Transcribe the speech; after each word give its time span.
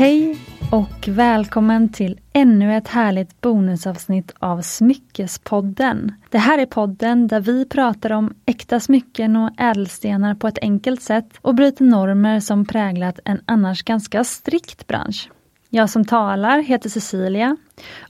Hej 0.00 0.38
och 0.70 1.08
välkommen 1.08 1.88
till 1.88 2.20
ännu 2.32 2.76
ett 2.76 2.88
härligt 2.88 3.40
bonusavsnitt 3.40 4.32
av 4.38 4.62
Smyckespodden. 4.62 6.12
Det 6.30 6.38
här 6.38 6.58
är 6.58 6.66
podden 6.66 7.28
där 7.28 7.40
vi 7.40 7.64
pratar 7.64 8.12
om 8.12 8.34
äkta 8.46 8.80
smycken 8.80 9.36
och 9.36 9.50
ädelstenar 9.60 10.34
på 10.34 10.48
ett 10.48 10.58
enkelt 10.62 11.02
sätt 11.02 11.26
och 11.40 11.54
bryter 11.54 11.84
normer 11.84 12.40
som 12.40 12.64
präglat 12.64 13.18
en 13.24 13.40
annars 13.46 13.82
ganska 13.82 14.24
strikt 14.24 14.86
bransch. 14.86 15.30
Jag 15.68 15.90
som 15.90 16.04
talar 16.04 16.58
heter 16.58 16.88
Cecilia 16.88 17.56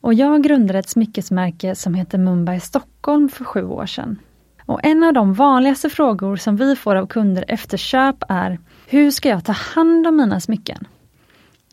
och 0.00 0.14
jag 0.14 0.42
grundade 0.42 0.78
ett 0.78 0.88
smyckesmärke 0.88 1.74
som 1.74 1.94
heter 1.94 2.18
Mumbai 2.18 2.60
Stockholm 2.60 3.28
för 3.28 3.44
sju 3.44 3.64
år 3.64 3.86
sedan. 3.86 4.18
Och 4.66 4.80
en 4.82 5.04
av 5.04 5.12
de 5.12 5.34
vanligaste 5.34 5.90
frågor 5.90 6.36
som 6.36 6.56
vi 6.56 6.76
får 6.76 6.96
av 6.96 7.06
kunder 7.06 7.44
efter 7.48 7.76
köp 7.76 8.16
är 8.28 8.58
Hur 8.86 9.10
ska 9.10 9.28
jag 9.28 9.44
ta 9.44 9.52
hand 9.52 10.06
om 10.06 10.16
mina 10.16 10.40
smycken? 10.40 10.86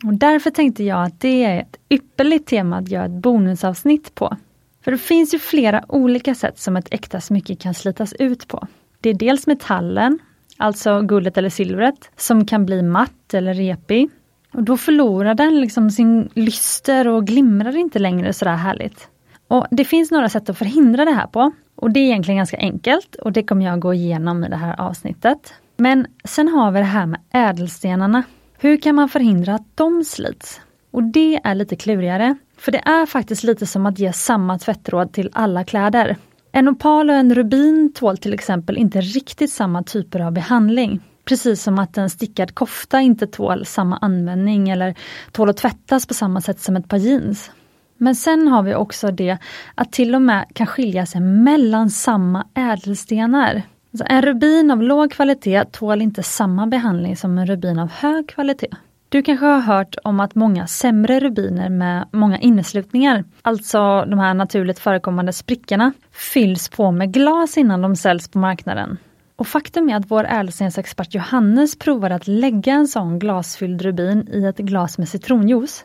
Och 0.04 0.14
därför 0.14 0.50
tänkte 0.50 0.84
jag 0.84 1.04
att 1.04 1.20
det 1.20 1.44
är 1.44 1.60
ett 1.60 1.76
ypperligt 1.88 2.48
tema 2.48 2.76
att 2.76 2.88
göra 2.88 3.04
ett 3.04 3.22
bonusavsnitt 3.22 4.14
på. 4.14 4.36
För 4.84 4.92
det 4.92 4.98
finns 4.98 5.34
ju 5.34 5.38
flera 5.38 5.84
olika 5.88 6.34
sätt 6.34 6.58
som 6.58 6.76
ett 6.76 6.88
äkta 6.90 7.20
smycke 7.20 7.54
kan 7.54 7.74
slitas 7.74 8.12
ut 8.12 8.48
på. 8.48 8.66
Det 9.00 9.10
är 9.10 9.14
dels 9.14 9.46
metallen, 9.46 10.18
alltså 10.56 11.00
guldet 11.00 11.38
eller 11.38 11.50
silvret, 11.50 12.10
som 12.16 12.46
kan 12.46 12.66
bli 12.66 12.82
matt 12.82 13.34
eller 13.34 13.54
repig. 13.54 14.10
Och 14.52 14.62
då 14.62 14.76
förlorar 14.76 15.34
den 15.34 15.60
liksom 15.60 15.90
sin 15.90 16.28
lyster 16.34 17.08
och 17.08 17.26
glimrar 17.26 17.76
inte 17.76 17.98
längre 17.98 18.32
sådär 18.32 18.56
härligt. 18.56 19.08
Och 19.48 19.66
Det 19.70 19.84
finns 19.84 20.10
några 20.10 20.28
sätt 20.28 20.50
att 20.50 20.58
förhindra 20.58 21.04
det 21.04 21.12
här 21.12 21.26
på. 21.26 21.52
Och 21.74 21.90
det 21.90 22.00
är 22.00 22.04
egentligen 22.04 22.36
ganska 22.36 22.56
enkelt 22.56 23.14
och 23.14 23.32
det 23.32 23.42
kommer 23.42 23.64
jag 23.66 23.80
gå 23.80 23.94
igenom 23.94 24.44
i 24.44 24.48
det 24.48 24.56
här 24.56 24.80
avsnittet. 24.80 25.54
Men 25.76 26.06
sen 26.24 26.48
har 26.48 26.70
vi 26.70 26.78
det 26.78 26.84
här 26.84 27.06
med 27.06 27.20
ädelstenarna. 27.30 28.22
Hur 28.60 28.76
kan 28.76 28.94
man 28.94 29.08
förhindra 29.08 29.54
att 29.54 29.76
de 29.76 30.04
slits? 30.04 30.60
Och 30.90 31.02
det 31.02 31.40
är 31.44 31.54
lite 31.54 31.76
klurigare. 31.76 32.36
För 32.56 32.72
det 32.72 32.78
är 32.78 33.06
faktiskt 33.06 33.44
lite 33.44 33.66
som 33.66 33.86
att 33.86 33.98
ge 33.98 34.12
samma 34.12 34.58
tvättråd 34.58 35.12
till 35.12 35.30
alla 35.32 35.64
kläder. 35.64 36.16
En 36.52 36.68
opal 36.68 37.10
och 37.10 37.16
en 37.16 37.34
rubin 37.34 37.92
tål 37.94 38.18
till 38.18 38.34
exempel 38.34 38.78
inte 38.78 39.00
riktigt 39.00 39.52
samma 39.52 39.82
typer 39.82 40.20
av 40.20 40.32
behandling. 40.32 41.00
Precis 41.24 41.62
som 41.62 41.78
att 41.78 41.98
en 41.98 42.10
stickad 42.10 42.54
kofta 42.54 43.00
inte 43.00 43.26
tål 43.26 43.66
samma 43.66 43.96
användning 43.96 44.68
eller 44.68 44.94
tål 45.32 45.50
att 45.50 45.56
tvättas 45.56 46.06
på 46.06 46.14
samma 46.14 46.40
sätt 46.40 46.60
som 46.60 46.76
ett 46.76 46.88
par 46.88 46.98
jeans. 46.98 47.50
Men 47.96 48.14
sen 48.14 48.48
har 48.48 48.62
vi 48.62 48.74
också 48.74 49.10
det 49.10 49.38
att 49.74 49.92
till 49.92 50.14
och 50.14 50.22
med 50.22 50.46
kan 50.54 50.66
skilja 50.66 51.06
sig 51.06 51.20
mellan 51.20 51.90
samma 51.90 52.46
ädelstenar. 52.54 53.62
Alltså 53.92 54.04
en 54.08 54.22
rubin 54.22 54.70
av 54.70 54.82
låg 54.82 55.12
kvalitet 55.12 55.64
tål 55.64 56.02
inte 56.02 56.22
samma 56.22 56.66
behandling 56.66 57.16
som 57.16 57.38
en 57.38 57.46
rubin 57.46 57.78
av 57.78 57.90
hög 57.90 58.28
kvalitet. 58.28 58.70
Du 59.08 59.22
kanske 59.22 59.46
har 59.46 59.60
hört 59.60 59.96
om 60.04 60.20
att 60.20 60.34
många 60.34 60.66
sämre 60.66 61.20
rubiner 61.20 61.68
med 61.68 62.08
många 62.12 62.38
inneslutningar, 62.38 63.24
alltså 63.42 64.04
de 64.04 64.18
här 64.18 64.34
naturligt 64.34 64.78
förekommande 64.78 65.32
sprickorna, 65.32 65.92
fylls 66.12 66.68
på 66.68 66.90
med 66.90 67.12
glas 67.12 67.58
innan 67.58 67.82
de 67.82 67.96
säljs 67.96 68.28
på 68.28 68.38
marknaden. 68.38 68.98
Och 69.36 69.46
faktum 69.46 69.88
är 69.88 69.96
att 69.96 70.10
vår 70.10 70.24
ädelstensexpert 70.24 71.14
Johannes 71.14 71.78
provade 71.78 72.14
att 72.14 72.28
lägga 72.28 72.72
en 72.72 72.88
sån 72.88 73.18
glasfylld 73.18 73.82
rubin 73.82 74.28
i 74.32 74.44
ett 74.44 74.58
glas 74.58 74.98
med 74.98 75.08
citronjuice 75.08 75.84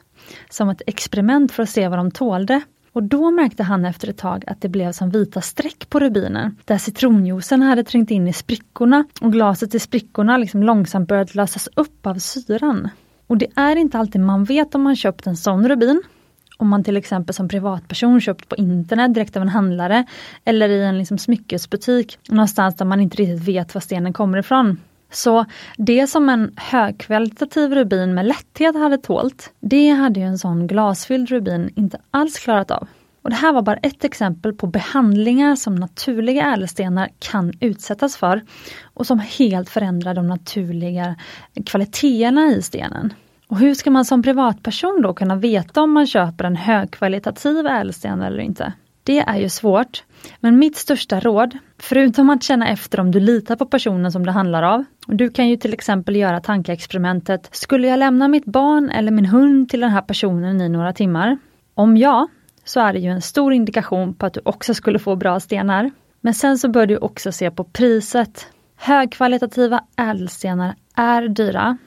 som 0.50 0.70
ett 0.70 0.82
experiment 0.88 1.52
för 1.52 1.64
att 1.64 1.70
se 1.70 1.88
vad 1.88 2.00
de 2.00 2.12
tålde. 2.12 2.62
Och 2.94 3.04
då 3.04 3.32
märkte 3.32 3.64
han 3.64 3.86
efter 3.86 4.10
ett 4.10 4.18
tag 4.18 4.44
att 4.48 4.62
det 4.62 4.70
blev 4.70 4.92
som 4.92 5.10
vita 5.10 5.42
streck 5.42 5.90
på 5.90 6.00
rubinen, 6.00 6.58
där 6.66 6.78
citronjuicen 6.78 7.62
hade 7.62 7.84
trängt 7.84 8.12
in 8.12 8.28
i 8.28 8.34
sprickorna 8.34 9.06
och 9.22 9.32
glaset 9.32 9.76
i 9.76 9.80
sprickorna 9.80 10.38
liksom 10.38 10.64
långsamt 10.64 11.08
börjat 11.08 11.36
lösas 11.36 11.70
upp 11.76 12.08
av 12.08 12.16
syran. 12.16 12.90
Och 13.28 13.38
det 13.38 13.48
är 13.56 13.76
inte 13.76 13.98
alltid 13.98 14.22
man 14.22 14.44
vet 14.44 14.76
om 14.76 14.82
man 14.82 14.96
köpt 14.96 15.28
en 15.28 15.38
sån 15.38 15.70
rubin. 15.70 16.04
Om 16.58 16.70
man 16.70 16.84
till 16.84 16.98
exempel 16.98 17.36
som 17.36 17.48
privatperson 17.48 18.22
köpt 18.22 18.50
på 18.50 18.56
internet 18.56 19.14
direkt 19.14 19.36
av 19.36 19.42
en 19.42 19.50
handlare 19.50 20.06
eller 20.46 20.70
i 20.70 20.84
en 20.84 20.98
liksom 20.98 21.18
smyckesbutik 21.18 22.20
någonstans 22.30 22.76
där 22.76 22.86
man 22.86 23.00
inte 23.00 23.18
riktigt 23.18 23.48
vet 23.48 23.74
var 23.74 23.82
stenen 23.82 24.14
kommer 24.14 24.38
ifrån. 24.38 24.78
Så 25.16 25.46
det 25.78 26.08
som 26.08 26.30
en 26.30 26.54
högkvalitativ 26.58 27.74
rubin 27.74 28.14
med 28.14 28.26
lätthet 28.26 28.76
hade 28.76 28.98
tålt, 28.98 29.54
det 29.60 29.90
hade 29.90 30.20
ju 30.20 30.26
en 30.26 30.38
sån 30.38 30.68
glasfylld 30.68 31.30
rubin 31.30 31.70
inte 31.76 31.98
alls 32.12 32.40
klarat 32.40 32.72
av. 32.72 32.88
Och 33.22 33.30
Det 33.30 33.36
här 33.36 33.54
var 33.54 33.62
bara 33.62 33.76
ett 33.76 34.04
exempel 34.04 34.54
på 34.54 34.68
behandlingar 34.68 35.56
som 35.56 35.76
naturliga 35.76 36.54
ädelstenar 36.54 37.10
kan 37.20 37.54
utsättas 37.60 38.18
för 38.18 38.42
och 38.94 39.08
som 39.08 39.20
helt 39.20 39.70
förändrar 39.70 40.14
de 40.14 40.28
naturliga 40.28 41.16
kvaliteterna 41.66 42.52
i 42.52 42.62
stenen. 42.62 43.14
Och 43.48 43.58
hur 43.58 43.74
ska 43.74 43.92
man 43.92 44.06
som 44.06 44.24
privatperson 44.24 45.02
då 45.02 45.14
kunna 45.14 45.36
veta 45.36 45.82
om 45.82 45.92
man 45.92 46.08
köper 46.08 46.44
en 46.44 46.56
högkvalitativ 46.56 47.68
ädelsten 47.68 48.22
eller 48.22 48.40
inte? 48.40 48.74
Det 49.04 49.20
är 49.20 49.38
ju 49.38 49.50
svårt. 49.50 50.04
Men 50.40 50.60
mitt 50.60 50.76
största 50.76 51.20
råd, 51.20 51.58
förutom 51.78 52.30
att 52.30 52.44
känna 52.44 52.68
efter 52.68 53.00
om 53.00 53.12
du 53.12 53.20
litar 53.20 53.56
på 53.56 53.66
personen 53.66 54.12
som 54.12 54.26
det 54.26 54.32
handlar 54.32 54.64
av. 54.64 54.84
Du 55.08 55.30
kan 55.30 55.50
ju 55.50 55.58
till 55.58 55.74
exempel 55.74 56.16
göra 56.16 56.40
tankeexperimentet, 56.40 57.50
skulle 57.52 57.88
jag 57.88 58.00
lämna 58.00 58.28
mitt 58.28 58.46
barn 58.46 58.90
eller 58.90 59.12
min 59.12 59.26
hund 59.26 59.70
till 59.70 59.80
den 59.80 59.90
här 59.90 60.02
personen 60.02 60.62
i 60.62 60.70
några 60.70 60.94
timmar? 60.94 61.38
Om 61.74 61.98
ja, 61.98 62.28
så 62.64 62.80
är 62.80 62.94
det 62.94 63.00
ju 63.00 63.10
en 63.10 63.22
stor 63.22 63.54
indikation 63.54 64.14
på 64.14 64.26
att 64.26 64.34
du 64.34 64.42
också 64.46 64.74
skulle 64.74 65.00
få 65.00 65.16
bra 65.16 65.40
stenar. 65.40 65.92
Men 66.22 66.34
sen 66.34 66.58
så 66.58 66.70
bör 66.70 66.86
du 66.86 66.98
också 66.98 67.32
se 67.32 67.52
på 67.52 67.64
priset. 67.64 68.48
Högkvalitativa 68.76 69.84
ädelstenar 69.98 70.76
är 70.96 71.28
dyra, 71.28 71.78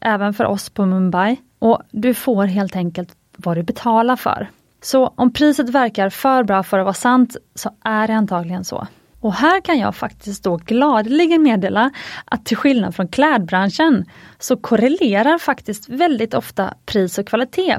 även 0.00 0.34
för 0.34 0.44
oss 0.44 0.70
på 0.70 0.86
Mumbai. 0.86 1.36
Och 1.58 1.82
du 1.90 2.14
får 2.14 2.44
helt 2.44 2.76
enkelt 2.76 3.16
vad 3.36 3.56
du 3.56 3.62
betalar 3.62 4.16
för. 4.16 4.48
Så 4.84 5.06
om 5.16 5.32
priset 5.32 5.68
verkar 5.68 6.10
för 6.10 6.44
bra 6.44 6.62
för 6.62 6.78
att 6.78 6.84
vara 6.84 6.94
sant 6.94 7.36
så 7.54 7.70
är 7.84 8.06
det 8.06 8.14
antagligen 8.14 8.64
så. 8.64 8.86
Och 9.20 9.34
här 9.34 9.60
kan 9.60 9.78
jag 9.78 9.96
faktiskt 9.96 10.44
då 10.44 10.56
gladeligen 10.56 11.42
meddela 11.42 11.90
att 12.24 12.46
till 12.46 12.56
skillnad 12.56 12.94
från 12.94 13.08
klädbranschen 13.08 14.04
så 14.38 14.56
korrelerar 14.56 15.38
faktiskt 15.38 15.88
väldigt 15.88 16.34
ofta 16.34 16.74
pris 16.86 17.18
och 17.18 17.26
kvalitet 17.26 17.76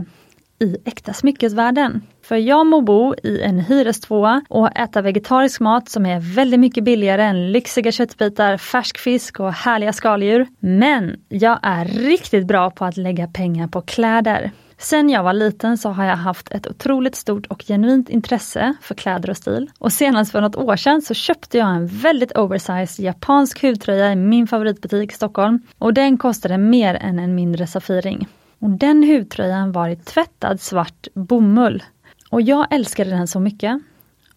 i 0.60 0.78
äkta 0.86 1.14
smyckesvärden. 1.14 2.02
För 2.24 2.36
jag 2.36 2.66
må 2.66 2.82
bo 2.82 3.16
i 3.24 3.42
en 3.42 3.60
hyrestvåa 3.60 4.42
och 4.50 4.78
äta 4.78 5.02
vegetarisk 5.02 5.60
mat 5.60 5.90
som 5.90 6.06
är 6.06 6.36
väldigt 6.36 6.60
mycket 6.60 6.84
billigare 6.84 7.24
än 7.24 7.52
lyxiga 7.52 7.92
köttbitar, 7.92 8.58
färsk 8.58 8.98
fisk 8.98 9.40
och 9.40 9.54
härliga 9.54 9.94
skaldjur. 9.94 10.48
Men 10.60 11.20
jag 11.30 11.60
är 11.62 11.86
riktigt 11.86 12.48
bra 12.48 12.72
på 12.72 12.86
att 12.86 12.98
lägga 12.98 13.28
pengar 13.28 13.68
på 13.68 13.82
kläder. 13.82 14.52
Sen 14.86 15.10
jag 15.10 15.24
var 15.24 15.34
liten 15.34 15.78
så 15.78 15.90
har 15.90 16.06
jag 16.06 16.16
haft 16.16 16.52
ett 16.52 16.68
otroligt 16.68 17.16
stort 17.16 17.46
och 17.46 17.64
genuint 17.68 18.10
intresse 18.10 18.76
för 18.82 18.96
kläder 18.96 19.30
och 19.30 19.38
stil. 19.38 19.70
Och 19.80 19.94
senast 19.94 20.32
för 20.32 20.42
något 20.42 20.56
år 20.56 20.76
sedan 20.76 21.02
så 21.02 21.14
köpte 21.14 21.58
jag 21.58 21.76
en 21.76 21.88
väldigt 21.88 22.38
oversized 22.38 23.06
japansk 23.06 23.62
hudtröja 23.62 24.12
i 24.12 24.16
min 24.16 24.48
favoritbutik 24.48 25.12
i 25.12 25.16
Stockholm. 25.16 25.60
Och 25.78 25.94
den 25.94 26.18
kostade 26.18 26.58
mer 26.58 26.96
än 26.96 27.20
en 27.20 27.36
mindre 27.36 27.68
Safiring. 27.68 28.28
Och 28.60 28.70
den 28.70 29.04
hudtröjan 29.04 29.72
var 29.72 29.90
i 29.90 29.96
tvättad 29.96 30.62
svart 30.62 31.08
bomull. 31.14 31.84
Och 32.30 32.42
jag 32.42 32.68
älskade 32.74 33.10
den 33.10 33.28
så 33.28 33.40
mycket. 33.40 33.82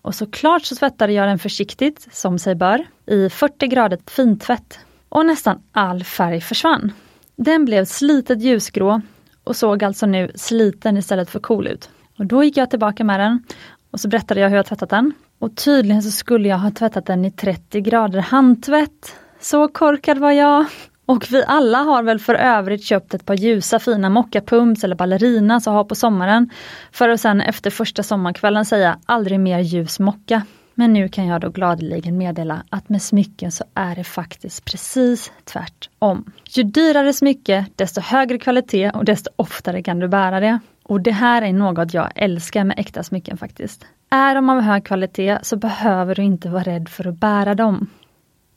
Och 0.02 0.14
såklart 0.14 0.64
så 0.64 0.76
tvättade 0.76 1.12
jag 1.12 1.28
den 1.28 1.38
försiktigt, 1.38 2.08
som 2.12 2.38
sig 2.38 2.54
bör, 2.54 2.86
i 3.06 3.30
40 3.30 3.66
grader 3.66 3.98
fintvätt. 4.06 4.78
Och 5.08 5.26
nästan 5.26 5.62
all 5.72 6.04
färg 6.04 6.40
försvann. 6.40 6.92
Den 7.36 7.64
blev 7.64 7.84
slitet 7.84 8.42
ljusgrå 8.42 9.00
och 9.48 9.56
såg 9.56 9.84
alltså 9.84 10.06
nu 10.06 10.30
sliten 10.34 10.96
istället 10.96 11.30
för 11.30 11.40
cool 11.40 11.66
ut. 11.66 11.90
Och 12.18 12.26
då 12.26 12.44
gick 12.44 12.56
jag 12.56 12.70
tillbaka 12.70 13.04
med 13.04 13.20
den 13.20 13.42
och 13.90 14.00
så 14.00 14.08
berättade 14.08 14.40
jag 14.40 14.48
hur 14.48 14.56
jag 14.56 14.66
tvättat 14.66 14.90
den. 14.90 15.12
Och 15.38 15.56
tydligen 15.56 16.02
så 16.02 16.10
skulle 16.10 16.48
jag 16.48 16.58
ha 16.58 16.70
tvättat 16.70 17.06
den 17.06 17.24
i 17.24 17.30
30 17.30 17.80
grader 17.80 18.20
handtvätt. 18.20 19.16
Så 19.40 19.68
korkad 19.68 20.18
var 20.18 20.32
jag. 20.32 20.66
Och 21.06 21.26
vi 21.30 21.44
alla 21.46 21.78
har 21.78 22.02
väl 22.02 22.18
för 22.18 22.34
övrigt 22.34 22.84
köpt 22.84 23.14
ett 23.14 23.26
par 23.26 23.34
ljusa 23.34 23.78
fina 23.78 24.10
mockapumps 24.10 24.84
eller 24.84 24.96
ballerinas 24.96 25.66
att 25.66 25.74
ha 25.74 25.84
på 25.84 25.94
sommaren. 25.94 26.50
För 26.92 27.08
att 27.08 27.20
sen 27.20 27.40
efter 27.40 27.70
första 27.70 28.02
sommarkvällen 28.02 28.64
säga 28.64 28.98
aldrig 29.06 29.40
mer 29.40 29.58
ljus 29.58 29.98
mocka. 29.98 30.42
Men 30.80 30.92
nu 30.92 31.08
kan 31.08 31.26
jag 31.26 31.40
då 31.40 31.50
gladeligen 31.50 32.18
meddela 32.18 32.62
att 32.70 32.88
med 32.88 33.02
smycken 33.02 33.52
så 33.52 33.64
är 33.74 33.96
det 33.96 34.04
faktiskt 34.04 34.64
precis 34.64 35.32
tvärtom. 35.44 36.32
Ju 36.50 36.62
dyrare 36.62 37.12
smycke, 37.12 37.66
desto 37.76 38.00
högre 38.00 38.38
kvalitet 38.38 38.90
och 38.90 39.04
desto 39.04 39.30
oftare 39.36 39.82
kan 39.82 39.98
du 39.98 40.08
bära 40.08 40.40
det. 40.40 40.58
Och 40.82 41.00
det 41.00 41.10
här 41.10 41.42
är 41.42 41.52
något 41.52 41.94
jag 41.94 42.10
älskar 42.14 42.64
med 42.64 42.78
äkta 42.78 43.02
smycken 43.02 43.36
faktiskt. 43.36 43.86
Är 44.10 44.34
de 44.34 44.50
av 44.50 44.60
hög 44.60 44.84
kvalitet 44.84 45.38
så 45.42 45.56
behöver 45.56 46.14
du 46.14 46.22
inte 46.22 46.48
vara 46.48 46.62
rädd 46.62 46.88
för 46.88 47.08
att 47.08 47.20
bära 47.20 47.54
dem. 47.54 47.90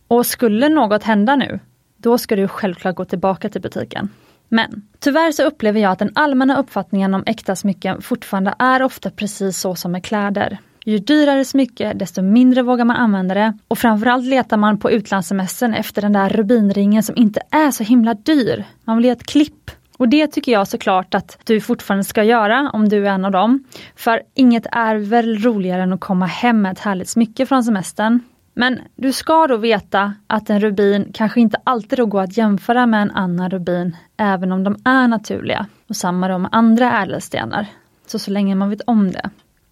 Och 0.07 0.25
skulle 0.25 0.69
något 0.69 1.03
hända 1.03 1.35
nu, 1.35 1.59
då 1.97 2.17
ska 2.17 2.35
du 2.35 2.47
självklart 2.47 2.95
gå 2.95 3.05
tillbaka 3.05 3.49
till 3.49 3.61
butiken. 3.61 4.09
Men 4.47 4.87
tyvärr 4.99 5.31
så 5.31 5.43
upplever 5.43 5.79
jag 5.79 5.91
att 5.91 5.99
den 5.99 6.11
allmänna 6.15 6.57
uppfattningen 6.57 7.13
om 7.13 7.23
äkta 7.25 7.55
smycken 7.55 8.01
fortfarande 8.01 8.53
är 8.59 8.83
ofta 8.83 9.09
precis 9.09 9.57
så 9.57 9.75
som 9.75 9.91
med 9.91 10.03
kläder. 10.03 10.59
Ju 10.85 10.97
dyrare 10.97 11.45
smycke, 11.45 11.93
desto 11.93 12.21
mindre 12.21 12.61
vågar 12.61 12.85
man 12.85 12.95
använda 12.95 13.33
det. 13.33 13.57
Och 13.67 13.77
framförallt 13.77 14.25
letar 14.25 14.57
man 14.57 14.79
på 14.79 14.91
utlandssemestern 14.91 15.73
efter 15.73 16.01
den 16.01 16.13
där 16.13 16.29
rubinringen 16.29 17.03
som 17.03 17.17
inte 17.17 17.41
är 17.49 17.71
så 17.71 17.83
himla 17.83 18.13
dyr. 18.13 18.65
Man 18.83 18.97
vill 18.97 19.05
ge 19.05 19.11
ett 19.11 19.25
klipp. 19.25 19.71
Och 19.97 20.09
det 20.09 20.27
tycker 20.27 20.51
jag 20.51 20.67
såklart 20.67 21.15
att 21.15 21.37
du 21.43 21.61
fortfarande 21.61 22.03
ska 22.03 22.23
göra 22.23 22.69
om 22.73 22.89
du 22.89 23.07
är 23.07 23.11
en 23.11 23.25
av 23.25 23.31
dem. 23.31 23.63
För 23.95 24.21
inget 24.33 24.65
är 24.71 24.95
väl 24.95 25.37
roligare 25.37 25.83
än 25.83 25.93
att 25.93 25.99
komma 25.99 26.25
hem 26.25 26.61
med 26.61 26.71
ett 26.71 26.79
härligt 26.79 27.09
smycke 27.09 27.45
från 27.45 27.63
semestern. 27.63 28.19
Men 28.53 28.79
du 28.95 29.13
ska 29.13 29.47
då 29.47 29.57
veta 29.57 30.13
att 30.27 30.49
en 30.49 30.59
rubin 30.59 31.11
kanske 31.13 31.41
inte 31.41 31.57
alltid 31.63 31.99
då 31.99 32.05
går 32.05 32.21
att 32.21 32.37
jämföra 32.37 32.85
med 32.85 33.01
en 33.01 33.11
annan 33.11 33.49
rubin, 33.49 33.95
även 34.17 34.51
om 34.51 34.63
de 34.63 34.75
är 34.85 35.07
naturliga. 35.07 35.65
Och 35.87 35.95
samma 35.95 36.27
då 36.27 36.37
med 36.37 36.49
andra 36.53 37.01
ädelstenar. 37.01 37.67
Så 38.07 38.19
så 38.19 38.31
länge 38.31 38.55
man 38.55 38.69
vet 38.69 38.81
om 38.81 39.11
det. 39.11 39.29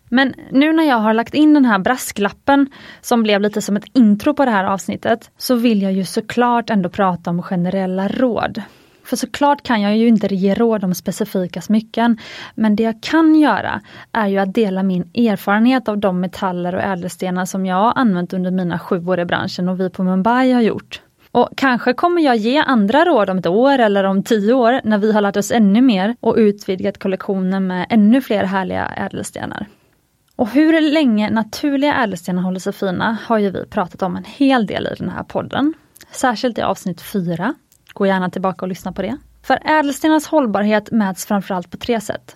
Men 0.09 0.33
nu 0.51 0.73
när 0.73 0.83
jag 0.83 0.97
har 0.97 1.13
lagt 1.13 1.33
in 1.33 1.53
den 1.53 1.65
här 1.65 1.79
brasklappen 1.79 2.69
som 3.01 3.23
blev 3.23 3.41
lite 3.41 3.61
som 3.61 3.77
ett 3.77 3.85
intro 3.93 4.33
på 4.33 4.45
det 4.45 4.51
här 4.51 4.65
avsnittet, 4.65 5.31
så 5.37 5.55
vill 5.55 5.81
jag 5.81 5.93
ju 5.93 6.05
såklart 6.05 6.69
ändå 6.69 6.89
prata 6.89 7.29
om 7.29 7.43
generella 7.43 8.07
råd. 8.07 8.61
För 9.03 9.15
såklart 9.15 9.63
kan 9.63 9.81
jag 9.81 9.97
ju 9.97 10.07
inte 10.07 10.35
ge 10.35 10.53
råd 10.53 10.83
om 10.83 10.93
specifika 10.93 11.61
smycken, 11.61 12.17
men 12.55 12.75
det 12.75 12.83
jag 12.83 13.01
kan 13.01 13.35
göra 13.35 13.81
är 14.11 14.27
ju 14.27 14.37
att 14.37 14.53
dela 14.53 14.83
min 14.83 15.01
erfarenhet 15.13 15.89
av 15.89 15.97
de 15.97 16.19
metaller 16.19 16.75
och 16.75 16.81
ädelstenar 16.81 17.45
som 17.45 17.65
jag 17.65 17.75
har 17.75 17.93
använt 17.95 18.33
under 18.33 18.51
mina 18.51 18.79
sju 18.79 19.07
år 19.07 19.19
i 19.19 19.25
branschen 19.25 19.69
och 19.69 19.79
vi 19.79 19.89
på 19.89 20.03
Mumbai 20.03 20.51
har 20.51 20.61
gjort. 20.61 21.01
Och 21.31 21.49
kanske 21.55 21.93
kommer 21.93 22.21
jag 22.21 22.35
ge 22.35 22.57
andra 22.57 23.05
råd 23.05 23.29
om 23.29 23.37
ett 23.37 23.47
år 23.47 23.79
eller 23.79 24.03
om 24.03 24.23
tio 24.23 24.53
år 24.53 24.81
när 24.83 24.97
vi 24.97 25.11
har 25.11 25.21
lärt 25.21 25.37
oss 25.37 25.51
ännu 25.51 25.81
mer 25.81 26.15
och 26.19 26.35
utvidgat 26.37 26.99
kollektionen 26.99 27.67
med 27.67 27.85
ännu 27.89 28.21
fler 28.21 28.43
härliga 28.43 28.85
ädelstenar. 28.85 29.65
Och 30.39 30.49
hur 30.49 30.81
länge 30.81 31.29
naturliga 31.29 31.95
ädelstenar 31.95 32.41
håller 32.41 32.59
sig 32.59 32.73
fina 32.73 33.17
har 33.25 33.37
ju 33.37 33.49
vi 33.49 33.65
pratat 33.65 34.01
om 34.01 34.15
en 34.15 34.23
hel 34.23 34.65
del 34.65 34.87
i 34.87 34.95
den 34.97 35.09
här 35.09 35.23
podden. 35.23 35.73
Särskilt 36.11 36.57
i 36.57 36.61
avsnitt 36.61 37.01
4. 37.01 37.53
Gå 37.93 38.05
gärna 38.05 38.29
tillbaka 38.29 38.65
och 38.65 38.69
lyssna 38.69 38.91
på 38.91 39.01
det. 39.01 39.17
För 39.43 39.59
ädelstenars 39.65 40.25
hållbarhet 40.25 40.91
mäts 40.91 41.25
framförallt 41.25 41.71
på 41.71 41.77
tre 41.77 42.01
sätt. 42.01 42.35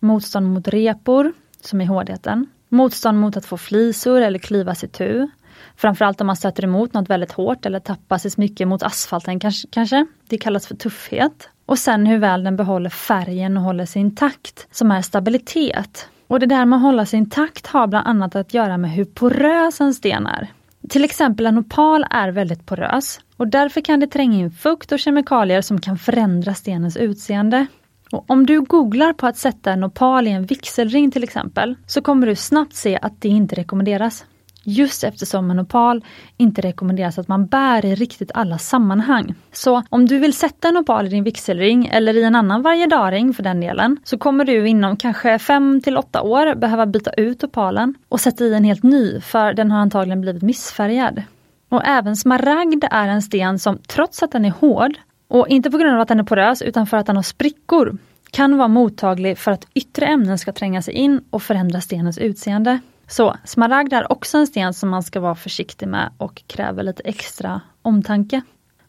Motstånd 0.00 0.46
mot 0.46 0.68
repor, 0.68 1.32
som 1.60 1.80
är 1.80 1.86
hårdheten. 1.86 2.46
Motstånd 2.68 3.20
mot 3.20 3.36
att 3.36 3.46
få 3.46 3.56
flisor 3.56 4.20
eller 4.20 4.38
klyvas 4.38 4.84
i 4.84 4.88
tu. 4.88 5.28
Framförallt 5.76 6.20
om 6.20 6.26
man 6.26 6.36
stöter 6.36 6.64
emot 6.64 6.92
något 6.92 7.10
väldigt 7.10 7.32
hårt 7.32 7.66
eller 7.66 7.80
tappar 7.80 8.18
sig 8.18 8.30
mycket 8.36 8.68
mot 8.68 8.82
asfalten 8.82 9.40
kanske. 9.70 10.06
Det 10.28 10.38
kallas 10.38 10.66
för 10.66 10.74
tuffhet. 10.74 11.48
Och 11.66 11.78
sen 11.78 12.06
hur 12.06 12.18
väl 12.18 12.44
den 12.44 12.56
behåller 12.56 12.90
färgen 12.90 13.56
och 13.56 13.62
håller 13.62 13.86
sig 13.86 14.00
intakt, 14.00 14.66
som 14.70 14.90
är 14.90 15.02
stabilitet. 15.02 16.08
Och 16.26 16.40
det 16.40 16.46
där 16.46 16.66
med 16.66 16.76
att 16.76 16.82
hålla 16.82 17.06
sig 17.06 17.18
intakt 17.18 17.66
har 17.66 17.86
bland 17.86 18.08
annat 18.08 18.36
att 18.36 18.54
göra 18.54 18.78
med 18.78 18.90
hur 18.90 19.04
porös 19.04 19.80
en 19.80 19.94
sten 19.94 20.26
är. 20.26 20.48
Till 20.88 21.04
exempel 21.04 21.46
en 21.46 21.58
opal 21.58 22.06
är 22.10 22.28
väldigt 22.28 22.66
porös 22.66 23.20
och 23.36 23.48
därför 23.48 23.80
kan 23.80 24.00
det 24.00 24.06
tränga 24.06 24.38
in 24.38 24.50
fukt 24.50 24.92
och 24.92 24.98
kemikalier 24.98 25.62
som 25.62 25.80
kan 25.80 25.98
förändra 25.98 26.54
stenens 26.54 26.96
utseende. 26.96 27.66
Och 28.10 28.30
om 28.30 28.46
du 28.46 28.60
googlar 28.60 29.12
på 29.12 29.26
att 29.26 29.36
sätta 29.36 29.72
en 29.72 29.84
opal 29.84 30.26
i 30.26 30.30
en 30.30 30.46
vigselring 30.46 31.10
till 31.10 31.24
exempel, 31.24 31.76
så 31.86 32.02
kommer 32.02 32.26
du 32.26 32.36
snabbt 32.36 32.74
se 32.74 32.98
att 33.02 33.20
det 33.20 33.28
inte 33.28 33.54
rekommenderas. 33.54 34.24
Just 34.64 35.04
eftersom 35.04 35.50
en 35.50 35.60
opal 35.60 36.04
inte 36.36 36.60
rekommenderas 36.60 37.18
att 37.18 37.28
man 37.28 37.46
bär 37.46 37.84
i 37.84 37.94
riktigt 37.94 38.30
alla 38.34 38.58
sammanhang. 38.58 39.34
Så 39.52 39.82
om 39.88 40.06
du 40.06 40.18
vill 40.18 40.32
sätta 40.32 40.68
en 40.68 40.76
opal 40.76 41.06
i 41.06 41.08
din 41.08 41.24
vigselring 41.24 41.86
eller 41.86 42.16
i 42.16 42.22
en 42.22 42.34
annan 42.34 42.62
varjedaring 42.62 43.34
för 43.34 43.42
den 43.42 43.60
delen, 43.60 43.96
så 44.04 44.18
kommer 44.18 44.44
du 44.44 44.68
inom 44.68 44.96
kanske 44.96 45.38
5 45.38 45.80
till 45.84 45.96
8 45.96 46.22
år 46.22 46.54
behöva 46.54 46.86
byta 46.86 47.10
ut 47.10 47.44
opalen 47.44 47.94
och 48.08 48.20
sätta 48.20 48.44
i 48.44 48.54
en 48.54 48.64
helt 48.64 48.82
ny 48.82 49.20
för 49.20 49.52
den 49.52 49.70
har 49.70 49.78
antagligen 49.78 50.20
blivit 50.20 50.42
missfärgad. 50.42 51.22
Och 51.68 51.82
även 51.86 52.16
smaragd 52.16 52.84
är 52.90 53.08
en 53.08 53.22
sten 53.22 53.58
som 53.58 53.78
trots 53.78 54.22
att 54.22 54.32
den 54.32 54.44
är 54.44 54.50
hård, 54.50 54.92
och 55.28 55.48
inte 55.48 55.70
på 55.70 55.78
grund 55.78 55.94
av 55.94 56.00
att 56.00 56.08
den 56.08 56.20
är 56.20 56.24
porös 56.24 56.62
utan 56.62 56.86
för 56.86 56.96
att 56.96 57.06
den 57.06 57.16
har 57.16 57.22
sprickor, 57.22 57.98
kan 58.30 58.56
vara 58.56 58.68
mottaglig 58.68 59.38
för 59.38 59.50
att 59.50 59.66
yttre 59.74 60.06
ämnen 60.06 60.38
ska 60.38 60.52
tränga 60.52 60.82
sig 60.82 60.94
in 60.94 61.20
och 61.30 61.42
förändra 61.42 61.80
stenens 61.80 62.18
utseende. 62.18 62.80
Så 63.06 63.36
smaragd 63.44 63.92
är 63.92 64.12
också 64.12 64.38
en 64.38 64.46
sten 64.46 64.74
som 64.74 64.88
man 64.88 65.02
ska 65.02 65.20
vara 65.20 65.34
försiktig 65.34 65.88
med 65.88 66.10
och 66.18 66.42
kräver 66.46 66.82
lite 66.82 67.02
extra 67.02 67.60
omtanke. 67.82 68.42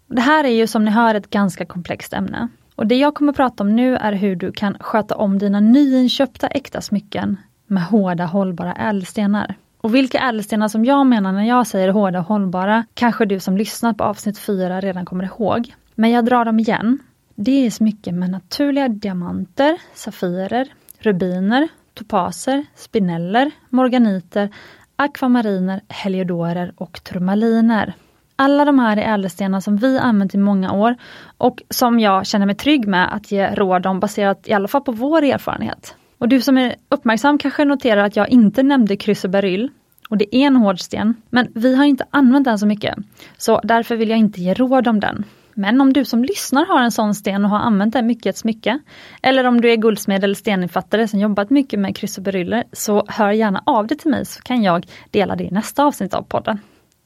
Det 0.08 0.22
här 0.22 0.44
är 0.44 0.50
ju 0.50 0.68
som 0.68 0.86
ni 0.86 0.92
hör 0.92 1.16
ett 1.16 1.30
ganska 1.30 1.66
komplext 1.66 2.14
ämne. 2.14 2.48
Och 2.76 2.88
det 2.88 2.96
jag 2.96 3.16
kommer 3.16 3.32
att 3.32 3.36
prata 3.38 3.64
om 3.64 3.76
nu 3.76 3.96
är 3.96 4.12
hur 4.12 4.36
du 4.36 4.52
kan 4.52 4.78
sköta 4.80 5.16
om 5.16 5.40
dina 5.40 5.60
nyinköpta 5.60 6.48
äkta 6.48 6.82
smycken 6.82 7.38
med 7.68 7.84
hårda 7.84 8.26
hållbara 8.26 8.74
ädelstenar. 8.74 9.56
Och 9.78 9.96
vilka 9.96 10.20
ädelstenar 10.20 10.68
som 10.68 10.86
jag 10.86 11.06
menar 11.06 11.32
när 11.32 11.44
jag 11.44 11.68
säger 11.68 11.90
hårda 11.90 12.20
och 12.20 12.26
hållbara 12.26 12.86
kanske 12.94 13.26
du 13.26 13.40
som 13.40 13.58
lyssnat 13.58 13.98
på 13.98 14.04
avsnitt 14.04 14.40
4 14.40 14.82
redan 14.82 15.06
kommer 15.06 15.24
ihåg. 15.24 15.74
Men 15.96 16.12
jag 16.12 16.26
drar 16.26 16.46
dem 16.46 16.60
igen. 16.60 17.00
Det 17.36 17.66
är 17.66 17.72
smycken 17.72 18.20
med 18.20 18.30
naturliga 18.30 18.88
diamanter, 18.88 19.78
safirer, 19.94 20.68
rubiner, 21.00 21.68
topaser, 21.96 22.66
spineller, 22.76 23.52
morganiter, 23.70 24.50
akvamariner, 24.96 25.82
heliodorer 25.90 26.74
och 26.78 27.04
turmaliner. 27.04 27.94
Alla 28.36 28.66
de 28.66 28.80
här 28.80 28.98
är 28.98 29.14
ädelstenar 29.14 29.60
som 29.60 29.78
vi 29.78 30.00
använt 30.00 30.36
i 30.36 30.38
många 30.38 30.72
år 30.72 30.96
och 31.38 31.64
som 31.70 32.00
jag 32.00 32.26
känner 32.26 32.46
mig 32.46 32.56
trygg 32.56 32.88
med 32.88 33.14
att 33.14 33.32
ge 33.32 33.56
råd 33.56 33.86
om 33.86 34.00
baserat 34.00 34.48
i 34.48 34.54
alla 34.54 34.68
fall 34.68 34.82
på 34.82 34.92
vår 34.92 35.24
erfarenhet. 35.24 35.96
Och 36.18 36.30
du 36.30 36.42
som 36.42 36.58
är 36.58 36.76
uppmärksam 36.90 37.38
kanske 37.38 37.66
noterar 37.66 38.04
att 38.04 38.16
jag 38.16 38.30
inte 38.30 38.64
nämnde 38.64 38.98
kryssoberyll 38.98 39.72
Och 40.10 40.18
det 40.18 40.36
är 40.36 40.48
en 40.48 40.56
hård 40.56 40.80
sten, 40.80 41.14
men 41.30 41.48
vi 41.56 41.76
har 41.76 41.86
inte 41.86 42.06
använt 42.10 42.46
den 42.46 42.60
så 42.60 42.66
mycket. 42.66 42.96
Så 43.38 43.62
därför 43.64 43.96
vill 43.96 44.10
jag 44.10 44.20
inte 44.20 44.42
ge 44.42 44.54
råd 44.54 44.88
om 44.88 45.00
den. 45.00 45.24
Men 45.58 45.82
om 45.82 45.94
du 45.94 46.06
som 46.06 46.24
lyssnar 46.24 46.66
har 46.66 46.82
en 46.82 46.92
sån 46.92 47.16
sten 47.16 47.46
och 47.46 47.52
har 47.52 47.60
använt 47.60 47.94
den 47.94 48.08
mycket 48.08 48.26
i 48.26 48.30
ett 48.30 48.38
smycke, 48.38 48.80
eller 49.22 49.44
om 49.44 49.62
du 49.62 49.72
är 49.72 49.76
guldsmed 49.76 50.24
eller 50.24 50.36
steninfattare 50.36 51.08
som 51.08 51.20
jobbat 51.20 51.50
mycket 51.50 51.80
med 51.80 51.96
kryss 51.96 52.18
och 52.18 52.24
beryller. 52.24 52.64
så 52.72 53.06
hör 53.08 53.32
gärna 53.32 53.64
av 53.66 53.88
dig 53.88 53.98
till 53.98 54.12
mig 54.12 54.26
så 54.26 54.42
kan 54.42 54.64
jag 54.64 54.86
dela 55.12 55.36
det 55.36 55.44
i 55.44 55.52
nästa 55.52 55.84
avsnitt 55.84 56.14
av 56.14 56.22
podden. 56.22 56.60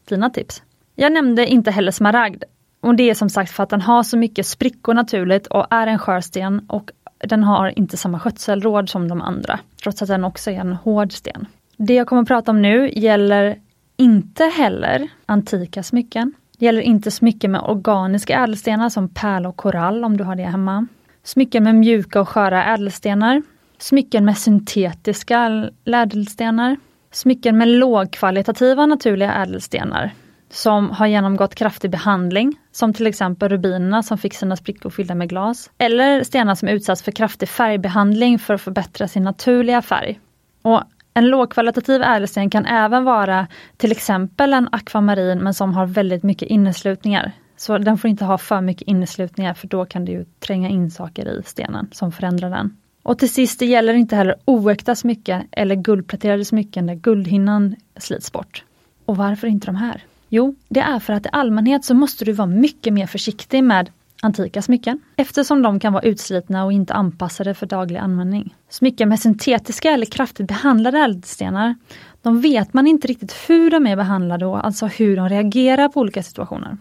Dina 0.10 0.30
tips. 0.30 0.64
Jag 0.96 1.12
nämnde 1.12 1.48
inte 1.48 1.72
heller 1.72 1.92
smaragd. 1.92 2.44
Och 2.82 2.96
det 2.96 3.10
är 3.10 3.14
som 3.14 3.30
sagt 3.30 3.52
för 3.52 3.64
att 3.64 3.70
den 3.70 3.82
har 3.82 4.04
så 4.04 4.18
mycket 4.18 4.46
sprickor 4.46 4.94
naturligt 4.94 5.48
och 5.48 5.66
är 5.70 5.88
en 5.88 6.00
skörsten 6.00 6.66
och 6.68 6.92
den 7.18 7.44
har 7.44 7.80
inte 7.80 7.98
samma 7.98 8.20
skötselråd 8.20 8.90
som 8.90 9.08
de 9.08 9.22
andra, 9.22 9.60
trots 9.84 10.02
att 10.02 10.08
den 10.08 10.24
också 10.24 10.52
är 10.52 10.60
en 10.60 10.74
hård 10.74 11.14
sten. 11.14 11.48
Det 11.78 11.94
jag 11.94 12.08
kommer 12.08 12.22
att 12.22 12.28
prata 12.28 12.52
om 12.52 12.62
nu 12.62 12.92
gäller 12.96 13.60
inte 13.98 14.44
heller 14.44 15.08
antika 15.26 15.84
smycken. 15.84 16.34
Det 16.60 16.66
gäller 16.66 16.82
inte 16.82 17.12
smycken 17.12 17.52
med 17.52 17.62
organiska 17.62 18.44
ädelstenar 18.44 18.90
som 18.90 19.10
pärla 19.10 19.50
och 19.50 19.58
korall 19.58 20.04
om 20.04 20.18
du 20.18 20.24
har 20.24 20.36
det 20.36 20.44
hemma. 20.44 20.88
Smycken 21.24 21.64
med 21.64 21.76
mjuka 21.76 22.22
och 22.22 22.30
sköra 22.30 22.66
ädelstenar. 22.66 23.42
Smycken 23.78 24.26
med 24.26 24.38
syntetiska 24.38 25.70
ädelstenar. 25.86 26.78
Smycken 27.12 27.58
med 27.58 27.68
lågkvalitativa 27.68 28.86
naturliga 28.86 29.34
ädelstenar 29.34 30.12
som 30.52 30.90
har 30.92 31.08
genomgått 31.08 31.56
kraftig 31.56 31.92
behandling, 31.92 32.60
som 32.72 32.94
till 32.94 33.08
exempel 33.08 33.50
rubinerna 33.50 34.04
som 34.04 34.18
fick 34.18 34.34
sina 34.34 34.56
sprickor 34.56 34.90
fyllda 34.90 35.16
med 35.16 35.30
glas. 35.30 35.72
Eller 35.78 36.24
stenar 36.24 36.56
som 36.56 36.68
utsatts 36.68 37.04
för 37.04 37.12
kraftig 37.12 37.50
färgbehandling 37.50 38.40
för 38.40 38.54
att 38.54 38.62
förbättra 38.62 39.08
sin 39.08 39.24
naturliga 39.24 39.82
färg. 39.82 40.20
Och 40.62 40.84
en 41.14 41.28
lågkvalitativ 41.28 42.02
ädelsten 42.02 42.50
kan 42.50 42.66
även 42.66 43.04
vara 43.04 43.48
till 43.78 43.92
exempel 43.92 44.54
en 44.54 44.70
akvamarin 44.72 45.40
men 45.40 45.54
som 45.54 45.74
har 45.74 45.86
väldigt 45.86 46.24
mycket 46.24 46.48
inneslutningar. 46.48 47.32
Så 47.58 47.78
den 47.78 47.98
får 47.98 48.10
inte 48.10 48.26
ha 48.26 48.38
för 48.38 48.62
mycket 48.62 48.88
inneslutningar 48.88 49.54
för 49.54 49.68
då 49.68 49.86
kan 49.86 50.06
det 50.06 50.12
ju 50.12 50.26
tränga 50.40 50.70
in 50.70 50.92
saker 50.92 51.40
i 51.40 51.44
stenen 51.46 51.90
som 51.92 52.12
förändrar 52.12 52.50
den. 52.50 52.78
Och 53.04 53.20
till 53.20 53.34
sist, 53.34 53.60
det 53.60 53.66
gäller 53.66 53.94
inte 53.94 54.16
heller 54.16 54.36
oäkta 54.46 54.96
smycken 54.96 55.42
eller 55.52 55.76
guldpläterade 55.76 56.46
smycken 56.46 56.86
där 56.86 56.96
guldhinnan 56.96 57.76
slits 57.98 58.32
bort. 58.32 58.64
Och 59.06 59.18
varför 59.18 59.48
inte 59.48 59.68
de 59.68 59.76
här? 59.76 60.04
Jo, 60.30 60.56
det 60.70 60.80
är 60.80 61.00
för 61.00 61.14
att 61.14 61.26
i 61.26 61.30
allmänhet 61.32 61.86
så 61.86 61.94
måste 61.94 62.26
du 62.26 62.32
vara 62.32 62.48
mycket 62.48 62.94
mer 62.94 63.08
försiktig 63.08 63.64
med 63.64 63.90
antika 64.22 64.62
smycken 64.62 65.02
eftersom 65.16 65.62
de 65.62 65.80
kan 65.80 65.94
vara 65.94 66.04
utslitna 66.04 66.66
och 66.66 66.72
inte 66.72 66.94
anpassade 66.94 67.54
för 67.54 67.66
daglig 67.66 67.98
användning. 67.98 68.56
Smycken 68.70 69.10
med 69.10 69.20
syntetiska 69.20 69.92
eller 69.92 70.06
kraftigt 70.06 70.48
behandlade 70.48 70.98
ädelstenar, 70.98 71.76
de 72.22 72.42
vet 72.42 72.74
man 72.74 72.88
inte 72.88 73.08
riktigt 73.08 73.36
hur 73.48 73.72
de 73.72 73.88
är 73.88 73.96
behandlade 73.96 74.46
och 74.46 74.66
alltså 74.66 74.86
hur 74.86 75.16
de 75.16 75.30
reagerar 75.30 75.90
på 75.90 76.00
olika 76.00 76.24
situationer. 76.24 76.78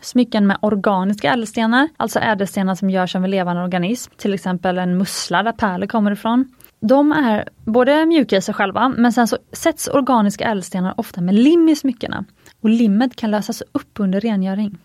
Smycken 0.00 0.46
med 0.46 0.58
organiska 0.60 1.32
ädelstenar, 1.32 1.88
alltså 1.96 2.18
ädelstenar 2.18 2.74
som 2.74 2.90
görs 2.90 3.16
av 3.16 3.24
en 3.24 3.30
levande 3.30 3.62
organism, 3.62 4.12
till 4.16 4.34
exempel 4.34 4.78
en 4.78 4.98
mussla 4.98 5.42
där 5.42 5.52
pärlor 5.52 5.86
kommer 5.86 6.10
ifrån. 6.10 6.54
De 6.80 7.12
är 7.12 7.48
både 7.64 8.06
mjuka 8.06 8.36
i 8.36 8.42
sig 8.42 8.54
själva, 8.54 8.88
men 8.88 9.12
sen 9.12 9.28
så 9.28 9.38
sätts 9.52 9.88
organiska 9.88 10.44
ädelstenar 10.44 10.94
ofta 10.96 11.20
med 11.20 11.34
lim 11.34 11.68
i 11.68 11.76
smyckena 11.76 12.24
och 12.60 12.68
limmet 12.68 13.16
kan 13.16 13.30
lösas 13.30 13.62
upp 13.72 14.00
under 14.00 14.20
rengöring. 14.20 14.78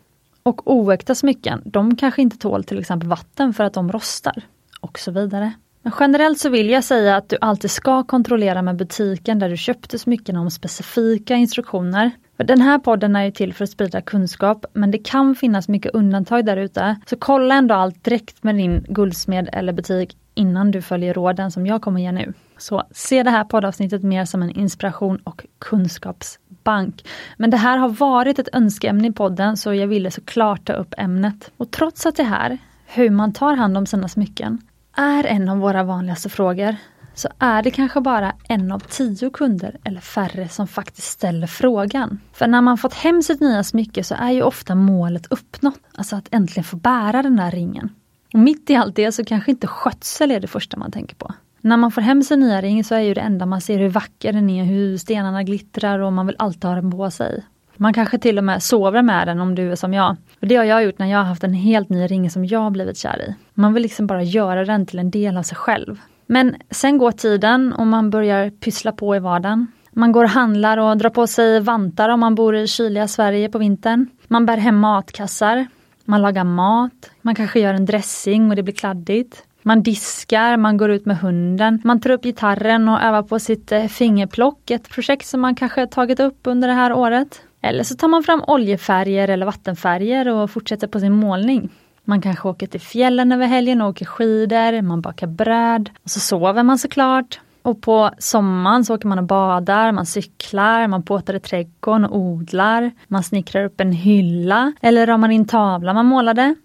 Och 0.47 0.71
oäkta 0.71 1.15
smycken, 1.15 1.61
de 1.65 1.95
kanske 1.95 2.21
inte 2.21 2.37
tål 2.37 2.63
till 2.63 2.79
exempel 2.79 3.09
vatten 3.09 3.53
för 3.53 3.63
att 3.63 3.73
de 3.73 3.91
rostar. 3.91 4.43
Och 4.81 4.99
så 4.99 5.11
vidare. 5.11 5.53
Men 5.81 5.93
generellt 5.99 6.39
så 6.39 6.49
vill 6.49 6.69
jag 6.69 6.83
säga 6.83 7.15
att 7.15 7.29
du 7.29 7.37
alltid 7.41 7.71
ska 7.71 8.03
kontrollera 8.03 8.61
med 8.61 8.75
butiken 8.75 9.39
där 9.39 9.49
du 9.49 9.57
köpte 9.57 9.99
smyckena 9.99 10.41
om 10.41 10.51
specifika 10.51 11.35
instruktioner. 11.35 12.11
Den 12.37 12.61
här 12.61 12.79
podden 12.79 13.15
är 13.15 13.23
ju 13.25 13.31
till 13.31 13.53
för 13.53 13.63
att 13.63 13.69
sprida 13.69 14.01
kunskap, 14.01 14.65
men 14.73 14.91
det 14.91 14.97
kan 14.97 15.35
finnas 15.35 15.67
mycket 15.67 15.93
undantag 15.93 16.45
där 16.45 16.57
ute. 16.57 16.95
Så 17.09 17.15
kolla 17.15 17.55
ändå 17.55 17.75
allt 17.75 18.03
direkt 18.03 18.43
med 18.43 18.55
din 18.55 18.85
guldsmed 18.89 19.49
eller 19.53 19.73
butik 19.73 20.17
innan 20.35 20.71
du 20.71 20.81
följer 20.81 21.13
råden 21.13 21.51
som 21.51 21.67
jag 21.67 21.81
kommer 21.81 22.01
ge 22.01 22.11
nu. 22.11 22.33
Så 22.57 22.83
se 22.91 23.23
det 23.23 23.29
här 23.29 23.43
poddavsnittet 23.43 24.03
mer 24.03 24.25
som 24.25 24.41
en 24.41 24.51
inspiration 24.51 25.17
och 25.23 25.45
kunskapsbank. 25.59 27.07
Men 27.37 27.49
det 27.49 27.57
här 27.57 27.77
har 27.77 27.89
varit 27.89 28.39
ett 28.39 28.49
önskeämne 28.53 29.07
i 29.07 29.11
podden 29.11 29.57
så 29.57 29.73
jag 29.73 29.87
ville 29.87 30.11
såklart 30.11 30.65
ta 30.65 30.73
upp 30.73 30.93
ämnet. 30.97 31.51
Och 31.57 31.71
trots 31.71 32.05
att 32.05 32.15
det 32.15 32.23
här, 32.23 32.57
hur 32.85 33.09
man 33.09 33.33
tar 33.33 33.55
hand 33.55 33.77
om 33.77 33.85
sina 33.85 34.07
smycken, 34.07 34.61
är 34.95 35.23
en 35.23 35.49
av 35.49 35.57
våra 35.57 35.83
vanligaste 35.83 36.29
frågor 36.29 36.75
så 37.13 37.29
är 37.39 37.63
det 37.63 37.71
kanske 37.71 38.01
bara 38.01 38.33
en 38.43 38.71
av 38.71 38.79
tio 38.79 39.29
kunder 39.29 39.77
eller 39.83 40.01
färre 40.01 40.49
som 40.49 40.67
faktiskt 40.67 41.07
ställer 41.07 41.47
frågan. 41.47 42.19
För 42.33 42.47
när 42.47 42.61
man 42.61 42.77
fått 42.77 42.93
hem 42.93 43.21
sitt 43.21 43.41
nya 43.41 43.63
smycke 43.63 44.03
så 44.03 44.15
är 44.15 44.31
ju 44.31 44.41
ofta 44.41 44.75
målet 44.75 45.27
uppnått, 45.29 45.79
alltså 45.93 46.15
att 46.15 46.27
äntligen 46.31 46.63
få 46.63 46.75
bära 46.75 47.23
den 47.23 47.35
där 47.35 47.51
ringen. 47.51 47.89
Och 48.33 48.39
mitt 48.39 48.69
i 48.69 48.75
allt 48.75 48.95
det 48.95 49.11
så 49.11 49.25
kanske 49.25 49.51
inte 49.51 49.67
skötsel 49.67 50.31
är 50.31 50.39
det 50.39 50.47
första 50.47 50.77
man 50.77 50.91
tänker 50.91 51.15
på. 51.15 51.33
När 51.61 51.77
man 51.77 51.91
får 51.91 52.01
hem 52.01 52.23
sin 52.23 52.39
nya 52.39 52.61
ring 52.61 52.83
så 52.83 52.95
är 52.95 52.99
ju 52.99 53.13
det 53.13 53.21
enda 53.21 53.45
man 53.45 53.61
ser 53.61 53.79
hur 53.79 53.89
vacker 53.89 54.33
den 54.33 54.49
är, 54.49 54.63
hur 54.63 54.97
stenarna 54.97 55.43
glittrar 55.43 55.99
och 55.99 56.13
man 56.13 56.27
vill 56.27 56.35
alltid 56.39 56.63
ha 56.63 56.75
den 56.75 56.91
på 56.91 57.11
sig. 57.11 57.43
Man 57.77 57.93
kanske 57.93 58.17
till 58.17 58.37
och 58.37 58.43
med 58.43 58.63
sover 58.63 59.01
med 59.01 59.27
den 59.27 59.39
om 59.39 59.55
du 59.55 59.71
är 59.71 59.75
som 59.75 59.93
jag. 59.93 60.15
Och 60.41 60.47
Det 60.47 60.55
har 60.55 60.63
jag 60.63 60.83
gjort 60.83 60.99
när 60.99 61.07
jag 61.07 61.17
har 61.17 61.25
haft 61.25 61.43
en 61.43 61.53
helt 61.53 61.89
ny 61.89 62.07
ring 62.07 62.29
som 62.29 62.45
jag 62.45 62.71
blivit 62.71 62.97
kär 62.97 63.21
i. 63.21 63.35
Man 63.53 63.73
vill 63.73 63.83
liksom 63.83 64.07
bara 64.07 64.23
göra 64.23 64.65
den 64.65 64.85
till 64.85 64.99
en 64.99 65.11
del 65.11 65.37
av 65.37 65.43
sig 65.43 65.57
själv. 65.57 65.99
Men 66.25 66.55
sen 66.71 66.97
går 66.97 67.11
tiden 67.11 67.73
och 67.73 67.87
man 67.87 68.09
börjar 68.09 68.49
pyssla 68.49 68.91
på 68.91 69.15
i 69.15 69.19
vardagen. 69.19 69.67
Man 69.91 70.11
går 70.11 70.23
och 70.23 70.29
handlar 70.29 70.77
och 70.77 70.97
drar 70.97 71.09
på 71.09 71.27
sig 71.27 71.59
vantar 71.59 72.09
om 72.09 72.19
man 72.19 72.35
bor 72.35 72.55
i 72.55 72.67
kyliga 72.67 73.07
Sverige 73.07 73.49
på 73.49 73.57
vintern. 73.57 74.09
Man 74.27 74.45
bär 74.45 74.57
hem 74.57 74.79
matkassar. 74.79 75.67
Man 76.05 76.21
lagar 76.21 76.43
mat. 76.43 77.11
Man 77.21 77.35
kanske 77.35 77.59
gör 77.59 77.73
en 77.73 77.85
dressing 77.85 78.49
och 78.49 78.55
det 78.55 78.63
blir 78.63 78.73
kladdigt. 78.73 79.43
Man 79.67 79.83
diskar, 79.83 80.57
man 80.57 80.77
går 80.77 80.91
ut 80.91 81.05
med 81.05 81.17
hunden, 81.17 81.81
man 81.83 81.99
tar 81.99 82.09
upp 82.09 82.23
gitarren 82.23 82.89
och 82.89 83.01
övar 83.01 83.23
på 83.23 83.39
sitt 83.39 83.71
eh, 83.71 83.85
fingerplock, 83.85 84.71
ett 84.71 84.89
projekt 84.89 85.27
som 85.27 85.41
man 85.41 85.55
kanske 85.55 85.87
tagit 85.87 86.19
upp 86.19 86.39
under 86.43 86.67
det 86.67 86.73
här 86.73 86.93
året. 86.93 87.41
Eller 87.61 87.83
så 87.83 87.95
tar 87.95 88.07
man 88.07 88.23
fram 88.23 88.43
oljefärger 88.47 89.27
eller 89.27 89.45
vattenfärger 89.45 90.27
och 90.27 90.51
fortsätter 90.51 90.87
på 90.87 90.99
sin 90.99 91.13
målning. 91.13 91.69
Man 92.03 92.21
kanske 92.21 92.47
åker 92.47 92.67
till 92.67 92.81
fjällen 92.81 93.31
över 93.31 93.45
helgen 93.45 93.81
och 93.81 93.89
åker 93.89 94.05
skidor, 94.05 94.81
man 94.81 95.01
bakar 95.01 95.27
bröd 95.27 95.89
och 96.03 96.09
så 96.09 96.19
sover 96.19 96.63
man 96.63 96.77
såklart. 96.77 97.39
Och 97.61 97.81
på 97.81 98.09
sommaren 98.17 98.85
så 98.85 98.95
åker 98.95 99.07
man 99.07 99.19
och 99.19 99.25
badar, 99.25 99.91
man 99.91 100.05
cyklar, 100.05 100.87
man 100.87 101.03
påtar 101.03 101.33
i 101.33 101.39
trädgården 101.39 102.05
och 102.05 102.17
odlar. 102.17 102.91
Man 103.07 103.23
snickrar 103.23 103.65
upp 103.65 103.81
en 103.81 103.91
hylla 103.91 104.73
eller 104.81 105.07
ramar 105.07 105.29
in 105.29 105.45
tavlan 105.45 105.95
man 105.95 106.05
målade. 106.05 106.55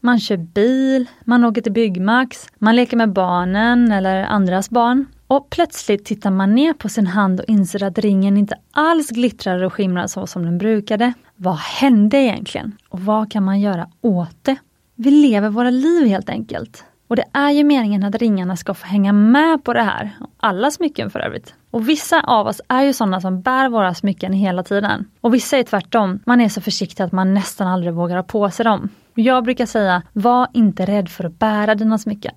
Man 0.00 0.20
kör 0.20 0.36
bil, 0.36 1.06
man 1.24 1.44
åker 1.44 1.62
till 1.62 1.72
Byggmax, 1.72 2.46
man 2.58 2.76
leker 2.76 2.96
med 2.96 3.12
barnen 3.12 3.92
eller 3.92 4.24
andras 4.24 4.70
barn. 4.70 5.06
Och 5.26 5.50
plötsligt 5.50 6.04
tittar 6.04 6.30
man 6.30 6.54
ner 6.54 6.72
på 6.72 6.88
sin 6.88 7.06
hand 7.06 7.40
och 7.40 7.48
inser 7.48 7.82
att 7.82 7.98
ringen 7.98 8.36
inte 8.36 8.58
alls 8.70 9.10
glittrar 9.10 9.62
och 9.62 9.72
skimrar 9.72 10.06
så 10.06 10.26
som 10.26 10.44
den 10.44 10.58
brukade. 10.58 11.12
Vad 11.36 11.56
hände 11.56 12.16
egentligen? 12.16 12.76
Och 12.88 13.00
vad 13.00 13.32
kan 13.32 13.44
man 13.44 13.60
göra 13.60 13.88
åt 14.00 14.36
det? 14.42 14.56
Vi 14.94 15.10
lever 15.10 15.48
våra 15.48 15.70
liv 15.70 16.06
helt 16.06 16.28
enkelt. 16.28 16.84
Och 17.08 17.16
det 17.16 17.24
är 17.32 17.50
ju 17.50 17.64
meningen 17.64 18.04
att 18.04 18.14
ringarna 18.14 18.56
ska 18.56 18.74
få 18.74 18.86
hänga 18.86 19.12
med 19.12 19.64
på 19.64 19.72
det 19.72 19.82
här. 19.82 20.10
Alla 20.36 20.70
smycken 20.70 21.10
för 21.10 21.20
övrigt. 21.20 21.54
Och 21.70 21.88
vissa 21.88 22.20
av 22.20 22.46
oss 22.46 22.60
är 22.68 22.82
ju 22.82 22.92
sådana 22.92 23.20
som 23.20 23.40
bär 23.40 23.68
våra 23.68 23.94
smycken 23.94 24.32
hela 24.32 24.62
tiden. 24.62 25.04
Och 25.20 25.34
vissa 25.34 25.58
är 25.58 25.62
tvärtom. 25.62 26.20
Man 26.26 26.40
är 26.40 26.48
så 26.48 26.60
försiktig 26.60 27.04
att 27.04 27.12
man 27.12 27.34
nästan 27.34 27.66
aldrig 27.66 27.94
vågar 27.94 28.16
ha 28.16 28.22
på 28.22 28.50
sig 28.50 28.64
dem. 28.64 28.88
Jag 29.20 29.44
brukar 29.44 29.66
säga, 29.66 30.02
var 30.12 30.48
inte 30.52 30.84
rädd 30.84 31.08
för 31.08 31.24
att 31.24 31.38
bära 31.38 31.74
dina 31.74 31.98
smycken. 31.98 32.34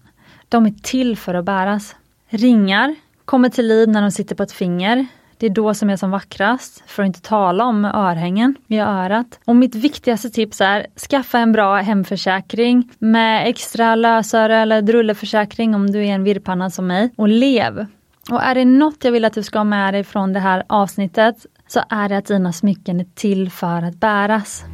De 0.49 0.65
är 0.65 0.73
till 0.81 1.17
för 1.17 1.33
att 1.33 1.45
bäras. 1.45 1.95
Ringar 2.29 2.95
kommer 3.25 3.49
till 3.49 3.67
liv 3.67 3.89
när 3.89 4.01
de 4.01 4.11
sitter 4.11 4.35
på 4.35 4.43
ett 4.43 4.51
finger. 4.51 5.05
Det 5.37 5.45
är 5.45 5.49
då 5.49 5.73
som 5.73 5.89
är 5.89 5.97
som 5.97 6.11
vackrast, 6.11 6.83
för 6.87 7.03
att 7.03 7.07
inte 7.07 7.21
tala 7.21 7.65
om 7.65 7.85
örhängen 7.85 8.55
i 8.67 8.79
örat. 8.79 9.39
Och 9.45 9.55
mitt 9.55 9.75
viktigaste 9.75 10.29
tips 10.29 10.61
är, 10.61 10.87
skaffa 11.09 11.39
en 11.39 11.51
bra 11.51 11.75
hemförsäkring 11.75 12.91
med 12.99 13.47
extra 13.47 13.95
lösöre 13.95 14.57
eller 14.57 14.81
drulleförsäkring 14.81 15.75
om 15.75 15.91
du 15.91 15.99
är 15.99 16.11
en 16.11 16.23
virrpanna 16.23 16.69
som 16.69 16.87
mig. 16.87 17.13
Och 17.17 17.27
lev! 17.27 17.85
Och 18.31 18.43
är 18.43 18.55
det 18.55 18.65
något 18.65 19.03
jag 19.03 19.11
vill 19.11 19.25
att 19.25 19.33
du 19.33 19.43
ska 19.43 19.59
ha 19.59 19.63
med 19.63 19.93
dig 19.93 20.03
från 20.03 20.33
det 20.33 20.39
här 20.39 20.63
avsnittet 20.67 21.45
så 21.67 21.81
är 21.89 22.09
det 22.09 22.17
att 22.17 22.25
dina 22.25 22.53
smycken 22.53 22.99
är 22.99 23.07
till 23.15 23.51
för 23.51 23.81
att 23.81 23.95
bäras. 23.95 24.65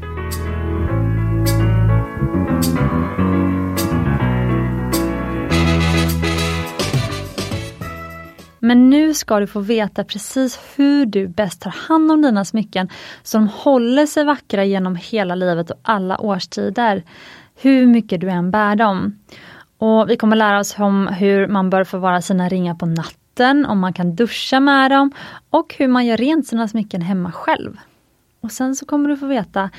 Men 8.68 8.90
nu 8.90 9.14
ska 9.14 9.40
du 9.40 9.48
få 9.48 9.60
veta 9.60 10.04
precis 10.04 10.60
hur 10.76 11.06
du 11.06 11.28
bäst 11.28 11.62
tar 11.62 11.76
hand 11.88 12.12
om 12.12 12.22
dina 12.22 12.46
smycken 12.46 12.90
så 13.24 13.38
de 13.38 13.48
håller 13.48 14.06
sig 14.06 14.24
vackra 14.24 14.66
genom 14.66 14.96
hela 14.96 15.36
livet 15.36 15.72
och 15.72 15.80
alla 15.82 16.18
årstider. 16.22 17.04
Hur 17.56 17.86
mycket 17.86 18.22
du 18.22 18.30
än 18.30 18.52
bär 18.52 18.76
dem. 18.76 19.20
Och 19.78 20.10
Vi 20.10 20.18
kommer 20.18 20.36
lära 20.36 20.60
oss 20.60 20.80
om 20.80 21.08
hur 21.08 21.48
man 21.48 21.70
bör 21.70 21.84
förvara 21.84 22.22
sina 22.22 22.50
ringar 22.50 22.76
på 22.76 22.86
natten, 22.86 23.66
om 23.66 23.80
man 23.80 23.94
kan 23.94 24.16
duscha 24.16 24.60
med 24.60 24.92
dem 24.92 25.12
och 25.50 25.76
hur 25.78 25.88
man 25.88 26.06
gör 26.06 26.18
rent 26.18 26.48
sina 26.48 26.68
smycken 26.68 27.02
hemma 27.02 27.32
själv. 27.32 27.78
Och 28.42 28.52
sen 28.52 28.76
så 28.76 28.86
kommer 28.86 29.10
du 29.10 29.18
få 29.18 29.28
veta 29.28 29.70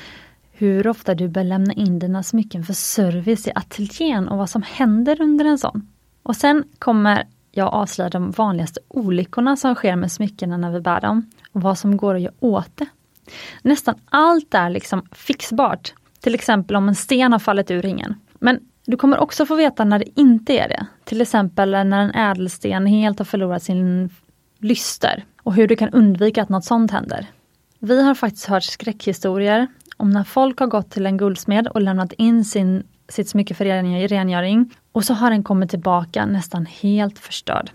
hur 0.51 0.87
ofta 0.87 1.15
du 1.15 1.27
bör 1.27 1.43
lämna 1.43 1.73
in 1.73 1.99
dina 1.99 2.23
smycken 2.23 2.63
för 2.63 2.73
service 2.73 3.47
i 3.47 3.51
ateljén 3.55 4.27
och 4.27 4.37
vad 4.37 4.49
som 4.49 4.61
händer 4.61 5.21
under 5.21 5.45
en 5.45 5.57
sån. 5.57 5.87
Och 6.23 6.35
sen 6.35 6.63
kommer 6.79 7.27
jag 7.59 7.73
avslöjar 7.73 8.09
de 8.09 8.31
vanligaste 8.31 8.79
olyckorna 8.87 9.57
som 9.57 9.75
sker 9.75 9.95
med 9.95 10.11
smyckena 10.11 10.57
när 10.57 10.71
vi 10.71 10.81
bär 10.81 11.01
dem 11.01 11.31
och 11.51 11.61
vad 11.61 11.77
som 11.77 11.97
går 11.97 12.15
att 12.15 12.21
göra 12.21 12.33
åt 12.39 12.77
det. 12.77 12.85
Nästan 13.61 13.95
allt 14.09 14.53
är 14.53 14.69
liksom 14.69 15.05
fixbart. 15.11 15.93
Till 16.19 16.35
exempel 16.35 16.75
om 16.75 16.89
en 16.89 16.95
sten 16.95 17.31
har 17.31 17.39
fallit 17.39 17.71
ur 17.71 17.81
ringen. 17.81 18.15
Men 18.39 18.59
du 18.85 18.97
kommer 18.97 19.17
också 19.17 19.45
få 19.45 19.55
veta 19.55 19.83
när 19.83 19.99
det 19.99 20.19
inte 20.19 20.53
är 20.53 20.67
det. 20.67 20.85
Till 21.03 21.21
exempel 21.21 21.71
när 21.71 21.99
en 21.99 22.11
ädelsten 22.11 22.85
helt 22.85 23.19
har 23.19 23.25
förlorat 23.25 23.63
sin 23.63 24.09
lyster 24.59 25.25
och 25.43 25.53
hur 25.53 25.67
du 25.67 25.75
kan 25.75 25.89
undvika 25.89 26.41
att 26.41 26.49
något 26.49 26.65
sånt 26.65 26.91
händer. 26.91 27.27
Vi 27.79 28.03
har 28.03 28.15
faktiskt 28.15 28.45
hört 28.45 28.63
skräckhistorier 28.63 29.67
om 29.97 30.09
när 30.09 30.23
folk 30.23 30.59
har 30.59 30.67
gått 30.67 30.91
till 30.91 31.05
en 31.05 31.17
guldsmed 31.17 31.67
och 31.67 31.81
lämnat 31.81 32.13
in 32.13 32.45
sin 32.45 32.83
sitt 33.09 33.29
smycke 33.29 33.53
för 33.53 33.65
rengöring 34.07 34.75
och 34.91 35.03
så 35.03 35.13
har 35.13 35.31
den 35.31 35.43
kommit 35.43 35.69
tillbaka 35.69 36.25
nästan 36.25 36.65
helt 36.65 37.19
förstörd. 37.19 37.71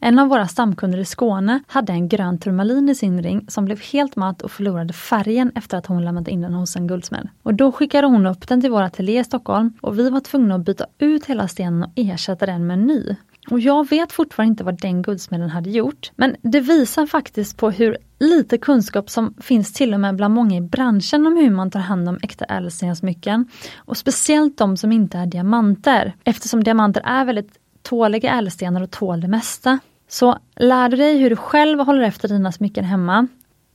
En 0.00 0.18
av 0.18 0.28
våra 0.28 0.48
stamkunder 0.48 0.98
i 0.98 1.04
Skåne 1.04 1.62
hade 1.66 1.92
en 1.92 2.08
grön 2.08 2.38
turmalin 2.38 2.88
i 2.88 2.94
sin 2.94 3.22
ring 3.22 3.44
som 3.48 3.64
blev 3.64 3.80
helt 3.80 4.16
matt 4.16 4.42
och 4.42 4.50
förlorade 4.50 4.92
färgen 4.92 5.52
efter 5.54 5.78
att 5.78 5.86
hon 5.86 6.04
lämnat 6.04 6.28
in 6.28 6.40
den 6.40 6.54
hos 6.54 6.76
en 6.76 6.86
guldsmed. 6.86 7.28
Och 7.42 7.54
då 7.54 7.72
skickade 7.72 8.06
hon 8.06 8.26
upp 8.26 8.48
den 8.48 8.60
till 8.60 8.70
vår 8.70 8.82
ateljé 8.82 9.20
i 9.20 9.24
Stockholm 9.24 9.72
och 9.80 9.98
vi 9.98 10.10
var 10.10 10.20
tvungna 10.20 10.54
att 10.54 10.64
byta 10.64 10.86
ut 10.98 11.26
hela 11.26 11.48
stenen 11.48 11.82
och 11.82 11.92
ersätta 11.96 12.46
den 12.46 12.66
med 12.66 12.78
en 12.78 12.86
ny. 12.86 13.16
Och 13.50 13.60
jag 13.60 13.88
vet 13.88 14.12
fortfarande 14.12 14.50
inte 14.50 14.64
vad 14.64 14.80
den 14.80 15.02
guldsmeden 15.02 15.50
hade 15.50 15.70
gjort. 15.70 16.10
Men 16.16 16.36
det 16.42 16.60
visar 16.60 17.06
faktiskt 17.06 17.56
på 17.56 17.70
hur 17.70 17.96
lite 18.18 18.58
kunskap 18.58 19.10
som 19.10 19.34
finns 19.40 19.72
till 19.72 19.94
och 19.94 20.00
med 20.00 20.16
bland 20.16 20.34
många 20.34 20.56
i 20.56 20.60
branschen 20.60 21.26
om 21.26 21.36
hur 21.36 21.50
man 21.50 21.70
tar 21.70 21.80
hand 21.80 22.08
om 22.08 22.18
äkta 22.22 22.44
ädelstensmycken. 22.44 23.46
Och 23.76 23.96
speciellt 23.96 24.58
de 24.58 24.76
som 24.76 24.92
inte 24.92 25.18
är 25.18 25.26
diamanter. 25.26 26.16
Eftersom 26.24 26.64
diamanter 26.64 27.02
är 27.04 27.24
väldigt 27.24 27.58
tåliga 27.82 28.38
ädelstenar 28.38 28.82
och 28.82 28.90
tål 28.90 29.20
det 29.20 29.28
mesta. 29.28 29.78
Så 30.08 30.38
lär 30.56 30.88
du 30.88 30.96
dig 30.96 31.18
hur 31.18 31.30
du 31.30 31.36
själv 31.36 31.80
håller 31.80 32.02
efter 32.02 32.28
dina 32.28 32.52
smycken 32.52 32.84
hemma. 32.84 33.28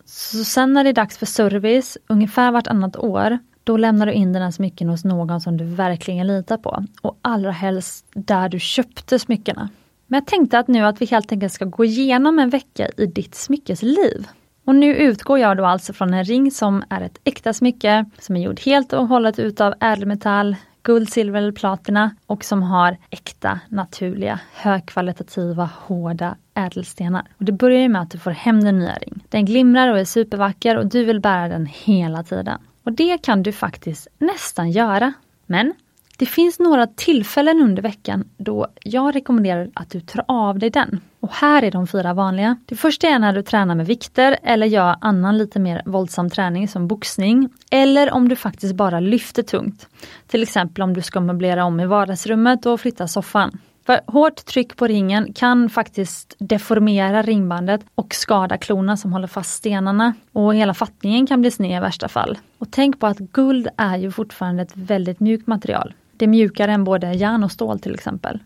Så 0.06 0.44
sen 0.44 0.74
när 0.74 0.84
det 0.84 0.90
är 0.90 0.94
dags 0.94 1.18
för 1.18 1.26
service, 1.26 1.98
ungefär 2.08 2.52
vartannat 2.52 2.98
år, 2.98 3.40
då 3.64 3.78
lämnar 3.78 4.06
du 4.06 4.14
in 4.14 4.34
dina 4.34 4.52
smycken 4.52 4.90
hos 4.90 5.04
någon 5.04 5.42
som 5.42 5.58
du 5.58 5.66
verkligen 5.66 6.28
litar 6.28 6.58
på. 6.58 6.86
Och 7.02 7.20
allra 7.22 7.52
helst 7.52 8.06
där 8.14 8.50
du 8.50 8.60
köpte 8.60 9.20
smyckena. 9.20 9.70
Men 10.08 10.18
jag 10.18 10.28
tänkte 10.28 10.60
att 10.60 10.68
nu 10.68 10.86
att 10.86 11.02
vi 11.02 11.06
helt 11.06 11.32
enkelt 11.32 11.54
ska 11.54 11.66
gå 11.66 11.86
igenom 11.86 12.40
en 12.40 12.50
vecka 12.50 12.88
i 12.98 13.06
ditt 13.06 13.36
smyckesliv. 13.36 14.28
Och 14.66 14.76
nu 14.76 14.96
utgår 14.96 15.40
jag 15.40 15.58
då 15.58 15.66
alltså 15.66 15.94
från 15.94 16.14
en 16.14 16.24
ring 16.24 16.52
som 16.52 16.84
är 16.90 17.02
ett 17.02 17.20
äkta 17.24 17.54
smycke 17.54 18.06
som 18.20 18.36
är 18.36 18.42
gjord 18.42 18.60
helt 18.60 18.94
och 18.94 19.08
hållet 19.08 19.40
utav 19.40 19.74
ädelmetall, 19.80 20.56
guld, 20.84 21.10
silver 21.10 21.42
eller 21.42 21.52
platina 21.52 22.16
och 22.26 22.44
som 22.44 22.64
har 22.64 22.98
äkta, 23.10 23.60
naturliga, 23.70 24.40
högkvalitativa, 24.54 25.70
hårda 25.76 26.36
ädelstenar. 26.54 27.28
Och 27.38 27.46
det 27.46 27.52
börjar 27.52 27.90
med 27.90 28.02
att 28.02 28.12
du 28.12 28.18
får 28.18 28.32
hem 28.32 28.64
din 28.64 28.80
nya 28.80 28.96
ring. 28.96 29.24
Den 29.30 29.46
glimrar 29.46 29.92
och 29.92 30.00
är 30.00 30.06
supervacker 30.06 30.78
och 30.78 30.86
du 30.86 31.04
vill 31.04 31.20
bära 31.20 31.48
den 31.48 31.66
hela 31.66 32.24
tiden. 32.24 32.60
Och 32.84 32.94
det 32.94 33.18
kan 33.18 33.44
du 33.44 33.52
faktiskt 33.52 34.08
nästan 34.18 34.72
göra. 34.72 35.14
Men 35.46 35.74
det 36.18 36.26
finns 36.26 36.60
några 36.60 36.88
tillfällen 36.88 37.62
under 37.62 37.82
veckan 37.82 38.30
då 38.38 38.68
jag 38.84 39.16
rekommenderar 39.16 39.70
att 39.74 39.90
du 39.90 40.02
tar 40.02 40.26
av 40.28 40.60
dig 40.60 40.70
den. 40.70 41.00
Och 41.20 41.32
här 41.32 41.64
är 41.64 41.72
de 41.72 41.88
fyra 41.88 42.14
vanliga. 42.14 42.58
Det 42.66 42.76
första 42.76 43.08
är 43.08 43.20
när 43.20 43.34
du 43.34 43.42
tränar 43.42 43.76
med 43.76 43.86
vikter 43.86 44.38
eller 44.44 44.68
gör 44.68 44.96
annan 45.02 45.38
lite 45.38 45.60
mer 45.60 45.82
våldsam 45.86 46.30
träning 46.30 46.68
som 46.68 46.88
boxning. 46.88 47.50
Eller 47.72 48.12
om 48.12 48.30
du 48.30 48.36
faktiskt 48.36 48.76
bara 48.76 49.00
lyfter 49.00 49.44
tungt. 49.44 49.88
Till 50.28 50.44
exempel 50.44 50.84
om 50.84 50.94
du 50.94 51.02
ska 51.02 51.20
möblera 51.20 51.66
om 51.66 51.80
i 51.80 51.86
vardagsrummet 51.86 52.66
och 52.66 52.80
flytta 52.80 53.08
soffan. 53.08 53.60
För 53.86 54.02
hårt 54.08 54.46
tryck 54.46 54.78
på 54.78 54.88
ringen 54.88 55.34
kan 55.34 55.70
faktiskt 55.70 56.36
deformera 56.40 57.22
ringbandet 57.22 57.82
och 57.96 58.16
skada 58.16 58.58
klorna 58.58 58.98
som 58.98 59.14
håller 59.14 59.28
fast 59.28 59.54
stenarna. 59.54 60.14
Och 60.32 60.56
hela 60.56 60.74
fattningen 60.74 61.28
kan 61.28 61.42
bli 61.42 61.52
sned 61.52 61.78
i 61.78 61.80
värsta 61.80 62.08
fall. 62.08 62.38
Och 62.58 62.68
tänk 62.72 63.00
på 63.00 63.08
att 63.08 63.18
guld 63.18 63.68
är 63.78 63.98
ju 63.98 64.12
fortfarande 64.12 64.64
ett 64.64 64.78
väldigt 64.78 65.20
mjukt 65.20 65.48
material. 65.48 65.94
Det 66.18 66.26
är 66.26 66.30
mjukare 66.30 66.72
än 66.72 66.84
både 66.84 67.14
järn 67.14 67.44
och 67.44 67.52
stål 67.52 67.80
till 67.80 67.94
exempel. 67.94 68.40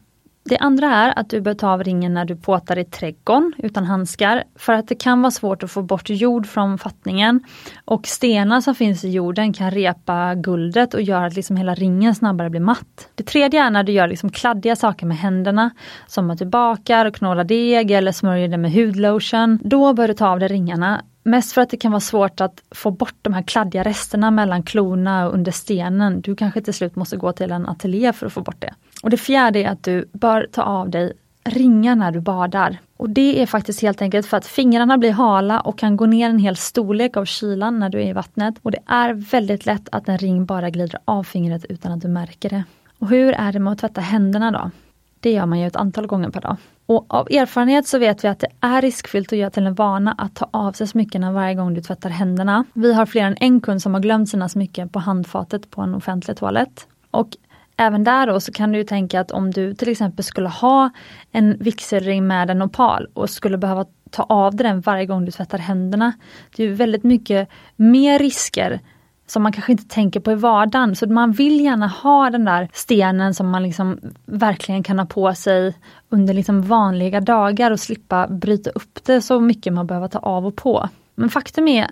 Det 0.49 0.57
andra 0.57 0.87
är 0.87 1.19
att 1.19 1.29
du 1.29 1.41
bör 1.41 1.53
ta 1.53 1.69
av 1.69 1.83
ringen 1.83 2.13
när 2.13 2.25
du 2.25 2.35
påtar 2.35 2.77
i 2.77 2.85
trädgården 2.85 3.53
utan 3.57 3.83
handskar 3.83 4.43
för 4.55 4.73
att 4.73 4.87
det 4.87 4.95
kan 4.95 5.21
vara 5.21 5.31
svårt 5.31 5.63
att 5.63 5.71
få 5.71 5.81
bort 5.81 6.09
jord 6.09 6.47
från 6.47 6.77
fattningen. 6.77 7.43
Och 7.85 8.07
stenar 8.07 8.61
som 8.61 8.75
finns 8.75 9.03
i 9.03 9.09
jorden 9.09 9.53
kan 9.53 9.71
repa 9.71 10.35
guldet 10.35 10.93
och 10.93 11.01
göra 11.01 11.25
att 11.25 11.35
liksom 11.35 11.57
hela 11.57 11.75
ringen 11.75 12.15
snabbare 12.15 12.49
blir 12.49 12.61
matt. 12.61 13.09
Det 13.15 13.23
tredje 13.23 13.63
är 13.63 13.69
när 13.69 13.83
du 13.83 13.91
gör 13.91 14.07
liksom 14.07 14.29
kladdiga 14.29 14.75
saker 14.75 15.05
med 15.05 15.17
händerna, 15.17 15.69
som 16.07 16.29
att 16.29 16.39
du 16.39 16.45
bakar 16.45 17.05
och 17.05 17.15
knålar 17.15 17.43
deg 17.43 17.91
eller 17.91 18.11
smörjer 18.11 18.47
det 18.47 18.57
med 18.57 18.71
hudlotion. 18.71 19.59
Då 19.63 19.93
bör 19.93 20.07
du 20.07 20.13
ta 20.13 20.27
av 20.27 20.39
dig 20.39 20.47
ringarna 20.47 21.01
Mest 21.23 21.51
för 21.51 21.61
att 21.61 21.69
det 21.69 21.77
kan 21.77 21.91
vara 21.91 21.99
svårt 21.99 22.41
att 22.41 22.63
få 22.71 22.91
bort 22.91 23.15
de 23.21 23.33
här 23.33 23.41
kladdiga 23.41 23.83
resterna 23.83 24.31
mellan 24.31 24.63
klorna 24.63 25.27
och 25.27 25.33
under 25.33 25.51
stenen. 25.51 26.21
Du 26.21 26.35
kanske 26.35 26.61
till 26.61 26.73
slut 26.73 26.95
måste 26.95 27.17
gå 27.17 27.31
till 27.31 27.51
en 27.51 27.67
ateljé 27.67 28.13
för 28.13 28.25
att 28.25 28.33
få 28.33 28.41
bort 28.41 28.61
det. 28.61 28.73
Och 29.03 29.09
det 29.09 29.17
fjärde 29.17 29.59
är 29.59 29.69
att 29.69 29.83
du 29.83 30.09
bör 30.13 30.47
ta 30.51 30.61
av 30.63 30.89
dig 30.89 31.13
ringar 31.43 31.95
när 31.95 32.11
du 32.11 32.19
badar. 32.19 32.77
Och 32.97 33.09
det 33.09 33.41
är 33.41 33.45
faktiskt 33.45 33.81
helt 33.81 34.01
enkelt 34.01 34.27
för 34.27 34.37
att 34.37 34.45
fingrarna 34.45 34.97
blir 34.97 35.11
hala 35.11 35.59
och 35.59 35.77
kan 35.77 35.97
gå 35.97 36.05
ner 36.05 36.29
en 36.29 36.39
hel 36.39 36.55
storlek 36.55 37.17
av 37.17 37.25
kylan 37.25 37.79
när 37.79 37.89
du 37.89 38.01
är 38.01 38.09
i 38.09 38.13
vattnet. 38.13 38.55
Och 38.61 38.71
det 38.71 38.79
är 38.85 39.13
väldigt 39.13 39.65
lätt 39.65 39.89
att 39.91 40.09
en 40.09 40.17
ring 40.17 40.45
bara 40.45 40.69
glider 40.69 40.99
av 41.05 41.23
fingret 41.23 41.65
utan 41.65 41.91
att 41.91 42.01
du 42.01 42.07
märker 42.07 42.49
det. 42.49 42.63
Och 42.99 43.09
hur 43.09 43.33
är 43.33 43.51
det 43.51 43.59
med 43.59 43.73
att 43.73 43.79
tvätta 43.79 44.01
händerna 44.01 44.51
då? 44.51 44.71
Det 45.19 45.31
gör 45.31 45.45
man 45.45 45.59
ju 45.59 45.67
ett 45.67 45.75
antal 45.75 46.07
gånger 46.07 46.29
per 46.29 46.41
dag. 46.41 46.57
Och 46.85 47.05
av 47.07 47.27
erfarenhet 47.31 47.87
så 47.87 47.99
vet 47.99 48.23
vi 48.23 48.27
att 48.27 48.39
det 48.39 48.47
är 48.59 48.81
riskfyllt 48.81 49.33
att 49.33 49.39
göra 49.39 49.49
till 49.49 49.65
en 49.65 49.73
vana 49.73 50.15
att 50.17 50.35
ta 50.35 50.49
av 50.51 50.71
sig 50.71 50.87
smyckena 50.87 51.31
varje 51.31 51.55
gång 51.55 51.73
du 51.73 51.81
tvättar 51.81 52.09
händerna. 52.09 52.65
Vi 52.73 52.93
har 52.93 53.05
fler 53.05 53.23
än 53.23 53.37
en 53.39 53.61
kund 53.61 53.81
som 53.81 53.93
har 53.93 54.01
glömt 54.01 54.29
sina 54.29 54.49
smycken 54.49 54.89
på 54.89 54.99
handfatet 54.99 55.71
på 55.71 55.81
en 55.81 55.95
offentlig 55.95 56.37
toalett. 56.37 56.87
Och 57.11 57.29
även 57.77 58.03
där 58.03 58.27
då 58.27 58.39
så 58.39 58.51
kan 58.51 58.71
du 58.71 58.83
tänka 58.83 59.19
att 59.19 59.31
om 59.31 59.51
du 59.51 59.73
till 59.73 59.89
exempel 59.89 60.25
skulle 60.25 60.49
ha 60.49 60.89
en 61.31 61.57
vigselring 61.59 62.27
med 62.27 62.49
en 62.49 62.61
opal 62.61 63.07
och 63.13 63.29
skulle 63.29 63.57
behöva 63.57 63.85
ta 64.11 64.23
av 64.23 64.55
dig 64.55 64.67
den 64.67 64.81
varje 64.81 65.05
gång 65.05 65.25
du 65.25 65.31
tvättar 65.31 65.57
händerna. 65.57 66.13
Det 66.55 66.63
är 66.63 66.69
väldigt 66.69 67.03
mycket 67.03 67.49
mer 67.75 68.19
risker 68.19 68.79
som 69.27 69.43
man 69.43 69.51
kanske 69.51 69.71
inte 69.71 69.87
tänker 69.87 70.19
på 70.19 70.31
i 70.31 70.35
vardagen. 70.35 70.95
Så 70.95 71.07
man 71.07 71.31
vill 71.31 71.61
gärna 71.61 71.87
ha 71.87 72.29
den 72.29 72.45
där 72.45 72.69
stenen 72.73 73.33
som 73.33 73.49
man 73.49 73.63
liksom 73.63 73.99
verkligen 74.25 74.83
kan 74.83 74.99
ha 74.99 75.05
på 75.05 75.33
sig 75.33 75.75
under 76.09 76.33
liksom 76.33 76.61
vanliga 76.61 77.21
dagar 77.21 77.71
och 77.71 77.79
slippa 77.79 78.27
bryta 78.27 78.69
upp 78.69 79.03
det 79.05 79.21
så 79.21 79.39
mycket 79.39 79.73
man 79.73 79.87
behöver 79.87 80.07
ta 80.07 80.19
av 80.19 80.47
och 80.47 80.55
på. 80.55 80.89
Men 81.15 81.29
faktum 81.29 81.67
är, 81.67 81.87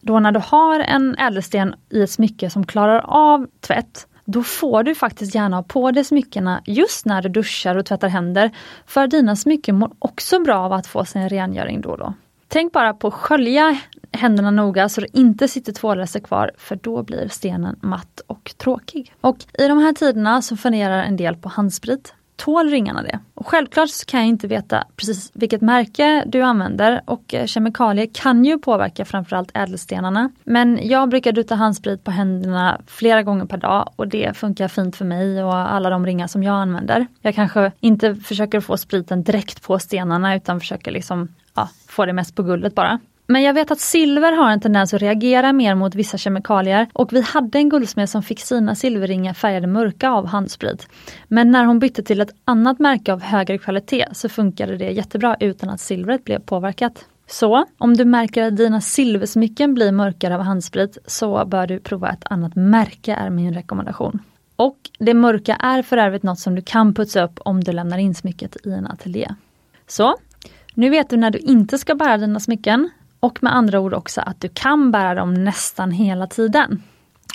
då 0.00 0.20
när 0.20 0.32
du 0.32 0.40
har 0.44 0.80
en 0.80 1.16
ädelsten 1.18 1.74
i 1.90 2.02
ett 2.02 2.10
smycke 2.10 2.50
som 2.50 2.66
klarar 2.66 3.00
av 3.06 3.46
tvätt, 3.60 4.06
då 4.26 4.42
får 4.42 4.82
du 4.82 4.94
faktiskt 4.94 5.34
gärna 5.34 5.56
ha 5.56 5.62
på 5.62 5.90
dig 5.90 6.04
smyckena 6.04 6.62
just 6.64 7.06
när 7.06 7.22
du 7.22 7.28
duschar 7.28 7.76
och 7.76 7.86
tvättar 7.86 8.08
händer. 8.08 8.50
För 8.86 9.06
dina 9.06 9.36
smycken 9.36 9.78
mår 9.78 9.90
också 9.98 10.40
bra 10.40 10.58
av 10.58 10.72
att 10.72 10.86
få 10.86 11.04
sin 11.04 11.28
rengöring 11.28 11.80
då 11.80 11.90
och 11.90 11.98
då. 11.98 12.14
Tänk 12.48 12.72
bara 12.72 12.94
på 12.94 13.08
att 13.08 13.14
skölja 13.14 13.80
händerna 14.12 14.50
noga 14.50 14.88
så 14.88 15.00
det 15.00 15.18
inte 15.18 15.48
sitter 15.48 15.72
tvålrester 15.72 16.20
kvar 16.20 16.50
för 16.58 16.76
då 16.76 17.02
blir 17.02 17.28
stenen 17.28 17.78
matt 17.82 18.20
och 18.26 18.54
tråkig. 18.58 19.12
Och 19.20 19.36
i 19.58 19.68
de 19.68 19.78
här 19.78 19.92
tiderna 19.92 20.42
så 20.42 20.56
funderar 20.56 21.02
en 21.02 21.16
del 21.16 21.36
på 21.36 21.48
handsprit. 21.48 22.14
Tål 22.36 22.68
ringarna 22.68 23.02
det? 23.02 23.18
Och 23.34 23.46
självklart 23.46 23.90
så 23.90 24.06
kan 24.06 24.20
jag 24.20 24.28
inte 24.28 24.46
veta 24.46 24.84
precis 24.96 25.30
vilket 25.34 25.60
märke 25.60 26.24
du 26.26 26.42
använder 26.42 27.02
och 27.04 27.34
eh, 27.34 27.46
kemikalier 27.46 28.08
kan 28.12 28.44
ju 28.44 28.58
påverka 28.58 29.04
framförallt 29.04 29.50
ädelstenarna. 29.54 30.30
Men 30.44 30.78
jag 30.82 31.08
brukar 31.08 31.32
duta 31.32 31.54
handsprit 31.54 32.04
på 32.04 32.10
händerna 32.10 32.80
flera 32.86 33.22
gånger 33.22 33.44
per 33.44 33.56
dag 33.56 33.92
och 33.96 34.08
det 34.08 34.36
funkar 34.36 34.68
fint 34.68 34.96
för 34.96 35.04
mig 35.04 35.44
och 35.44 35.54
alla 35.54 35.90
de 35.90 36.06
ringar 36.06 36.26
som 36.26 36.42
jag 36.42 36.54
använder. 36.54 37.06
Jag 37.20 37.34
kanske 37.34 37.72
inte 37.80 38.14
försöker 38.14 38.60
få 38.60 38.76
spriten 38.76 39.22
direkt 39.22 39.62
på 39.62 39.78
stenarna 39.78 40.36
utan 40.36 40.60
försöker 40.60 40.90
liksom 40.90 41.28
ja, 41.54 41.68
få 41.88 42.06
det 42.06 42.12
mest 42.12 42.34
på 42.34 42.42
guldet 42.42 42.74
bara. 42.74 43.00
Men 43.26 43.42
jag 43.42 43.54
vet 43.54 43.70
att 43.70 43.80
silver 43.80 44.32
har 44.32 44.50
en 44.50 44.60
tendens 44.60 44.94
att 44.94 45.02
reagera 45.02 45.52
mer 45.52 45.74
mot 45.74 45.94
vissa 45.94 46.18
kemikalier 46.18 46.86
och 46.92 47.12
vi 47.12 47.20
hade 47.20 47.58
en 47.58 47.68
guldsmed 47.68 48.10
som 48.10 48.22
fick 48.22 48.40
sina 48.40 48.74
silverringar 48.74 49.34
färgade 49.34 49.66
mörka 49.66 50.10
av 50.10 50.26
handsprit. 50.26 50.88
Men 51.28 51.50
när 51.50 51.64
hon 51.64 51.78
bytte 51.78 52.02
till 52.02 52.20
ett 52.20 52.34
annat 52.44 52.78
märke 52.78 53.12
av 53.12 53.22
högre 53.22 53.58
kvalitet 53.58 54.06
så 54.12 54.28
funkade 54.28 54.76
det 54.76 54.90
jättebra 54.90 55.36
utan 55.40 55.70
att 55.70 55.80
silvret 55.80 56.24
blev 56.24 56.38
påverkat. 56.38 57.04
Så 57.26 57.64
om 57.78 57.96
du 57.96 58.04
märker 58.04 58.42
att 58.42 58.56
dina 58.56 58.80
silversmycken 58.80 59.74
blir 59.74 59.92
mörkare 59.92 60.34
av 60.34 60.40
handsprit 60.40 60.98
så 61.06 61.44
bör 61.44 61.66
du 61.66 61.80
prova 61.80 62.10
ett 62.10 62.24
annat 62.30 62.56
märke 62.56 63.14
är 63.14 63.30
min 63.30 63.54
rekommendation. 63.54 64.22
Och 64.56 64.78
det 64.98 65.14
mörka 65.14 65.54
är 65.54 65.82
för 65.82 65.96
övrigt 65.96 66.22
något 66.22 66.38
som 66.38 66.54
du 66.54 66.62
kan 66.62 66.94
putsa 66.94 67.24
upp 67.24 67.40
om 67.44 67.64
du 67.64 67.72
lämnar 67.72 67.98
in 67.98 68.14
smycket 68.14 68.56
i 68.66 68.70
en 68.70 68.86
ateljé. 68.86 69.34
Så, 69.86 70.14
nu 70.74 70.90
vet 70.90 71.10
du 71.10 71.16
när 71.16 71.30
du 71.30 71.38
inte 71.38 71.78
ska 71.78 71.94
bära 71.94 72.18
dina 72.18 72.40
smycken. 72.40 72.90
Och 73.20 73.42
med 73.42 73.54
andra 73.54 73.80
ord 73.80 73.94
också 73.94 74.20
att 74.20 74.40
du 74.40 74.48
kan 74.48 74.90
bära 74.90 75.14
dem 75.14 75.34
nästan 75.34 75.90
hela 75.90 76.26
tiden. 76.26 76.82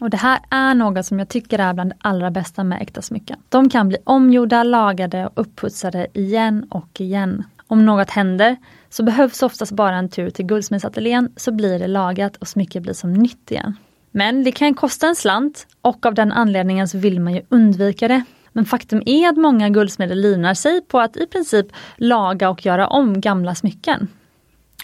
Och 0.02 0.10
det 0.10 0.18
här 0.18 0.40
är 0.50 0.76
något 0.76 1.06
som 1.06 1.20
jag 1.20 1.30
tycker 1.30 1.60
är 1.60 1.74
bland 1.74 1.90
det 1.90 1.96
allra 2.00 2.32
bästa 2.32 2.64
med 2.64 2.82
äkta 2.82 3.02
smycken. 3.02 3.40
De 3.50 3.70
kan 3.70 3.88
bli 3.88 3.98
omgjorda, 4.04 4.64
lagade 4.64 5.26
och 5.26 5.32
upputsade 5.36 6.08
igen 6.14 6.68
och 6.70 7.02
igen. 7.02 7.44
Om 7.68 7.86
något 7.86 8.10
händer 8.10 8.58
så 8.90 9.04
behövs 9.04 9.44
oftast 9.44 9.72
bara 9.72 9.96
en 9.96 10.10
tur 10.10 10.30
till 10.30 10.46
guldsmedsateljén 10.46 11.34
så 11.36 11.52
blir 11.52 11.80
det 11.80 11.88
lagat 11.88 12.38
och 12.38 12.48
smycket 12.48 12.84
blir 12.84 12.94
som 12.94 13.14
nytt 13.14 13.52
igen. 13.52 13.78
Men 14.12 14.44
det 14.44 14.52
kan 14.52 14.74
kosta 14.74 15.08
en 15.08 15.16
slant 15.16 15.68
och 15.82 16.06
av 16.06 16.14
den 16.14 16.32
anledningen 16.32 16.88
så 16.88 16.98
vill 16.98 17.20
man 17.20 17.34
ju 17.34 17.42
undvika 17.50 18.08
det. 18.08 18.24
Men 18.52 18.66
faktum 18.66 19.02
är 19.06 19.30
att 19.30 19.38
många 19.38 19.70
guldsmeder 19.70 20.16
livnar 20.16 20.54
sig 20.54 20.82
på 20.82 21.00
att 21.00 21.18
i 21.18 21.28
princip 21.28 21.68
laga 21.98 22.50
och 22.50 22.66
göra 22.66 22.88
om 22.88 23.22
gamla 23.22 23.56
smycken. 23.56 24.08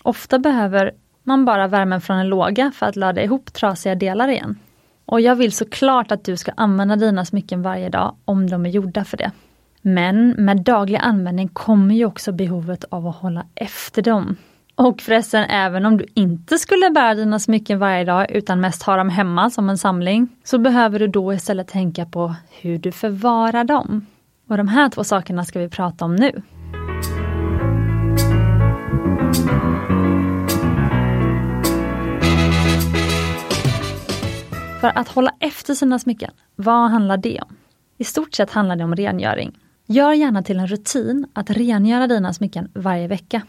Ofta 0.08 0.40
behöver 0.40 0.92
man 1.24 1.46
bara 1.46 1.68
värmen 1.68 2.02
från 2.02 2.18
en 2.18 2.28
låga 2.28 2.72
för 2.76 2.86
att 2.86 2.96
ladda 2.96 3.24
ihop 3.24 3.54
trasiga 3.54 3.96
delar 3.96 4.28
igen. 4.28 4.60
Och 5.06 5.22
jag 5.22 5.36
vill 5.36 5.52
såklart 5.52 6.12
att 6.12 6.24
du 6.24 6.38
ska 6.38 6.52
använda 6.58 6.96
dina 6.96 7.26
smycken 7.26 7.62
varje 7.62 7.90
dag 7.90 8.16
om 8.26 8.50
de 8.50 8.66
är 8.66 8.70
gjorda 8.70 9.06
för 9.06 9.18
det. 9.18 9.32
Men 9.82 10.30
med 10.30 10.62
daglig 10.64 11.00
användning 11.04 11.48
kommer 11.48 11.96
ju 11.96 12.06
också 12.06 12.32
behovet 12.32 12.84
av 12.90 13.08
att 13.08 13.16
hålla 13.16 13.46
efter 13.56 14.02
dem. 14.02 14.36
Och 14.76 15.02
förresten, 15.02 15.44
även 15.44 15.86
om 15.86 15.98
du 15.98 16.06
inte 16.14 16.58
skulle 16.58 16.90
bära 16.90 17.16
dina 17.16 17.40
smycken 17.40 17.80
varje 17.80 18.04
dag 18.06 18.32
utan 18.32 18.62
mest 18.62 18.84
ha 18.84 18.98
dem 18.98 19.10
hemma 19.10 19.50
som 19.50 19.70
en 19.70 19.78
samling, 19.78 20.28
så 20.44 20.58
behöver 20.58 21.00
du 21.00 21.08
då 21.08 21.34
istället 21.34 21.68
tänka 21.68 22.06
på 22.06 22.36
hur 22.62 22.78
du 22.78 22.92
förvarar 22.92 23.64
dem. 23.64 24.06
Och 24.50 24.58
de 24.58 24.68
här 24.68 24.90
två 24.90 25.04
sakerna 25.04 25.46
ska 25.46 25.60
vi 25.60 25.70
prata 25.70 26.06
om 26.06 26.16
nu. 26.16 26.42
För 34.82 34.98
att 34.98 35.08
hålla 35.08 35.32
efter 35.40 35.74
sina 35.74 36.00
smycken, 36.00 36.32
vad 36.56 36.92
handlar 36.92 37.18
det 37.18 37.40
om? 37.42 37.56
I 37.98 38.04
stort 38.04 38.34
sett 38.34 38.52
handlar 38.52 38.76
det 38.76 38.84
om 38.84 38.96
rengöring. 38.96 39.60
Gör 39.86 40.14
gärna 40.14 40.44
till 40.44 40.60
en 40.60 40.68
rutin 40.68 41.28
att 41.34 41.50
rengöra 41.50 42.08
dina 42.08 42.34
smycken 42.34 42.72
varje 42.74 43.08
vecka. 43.08 43.42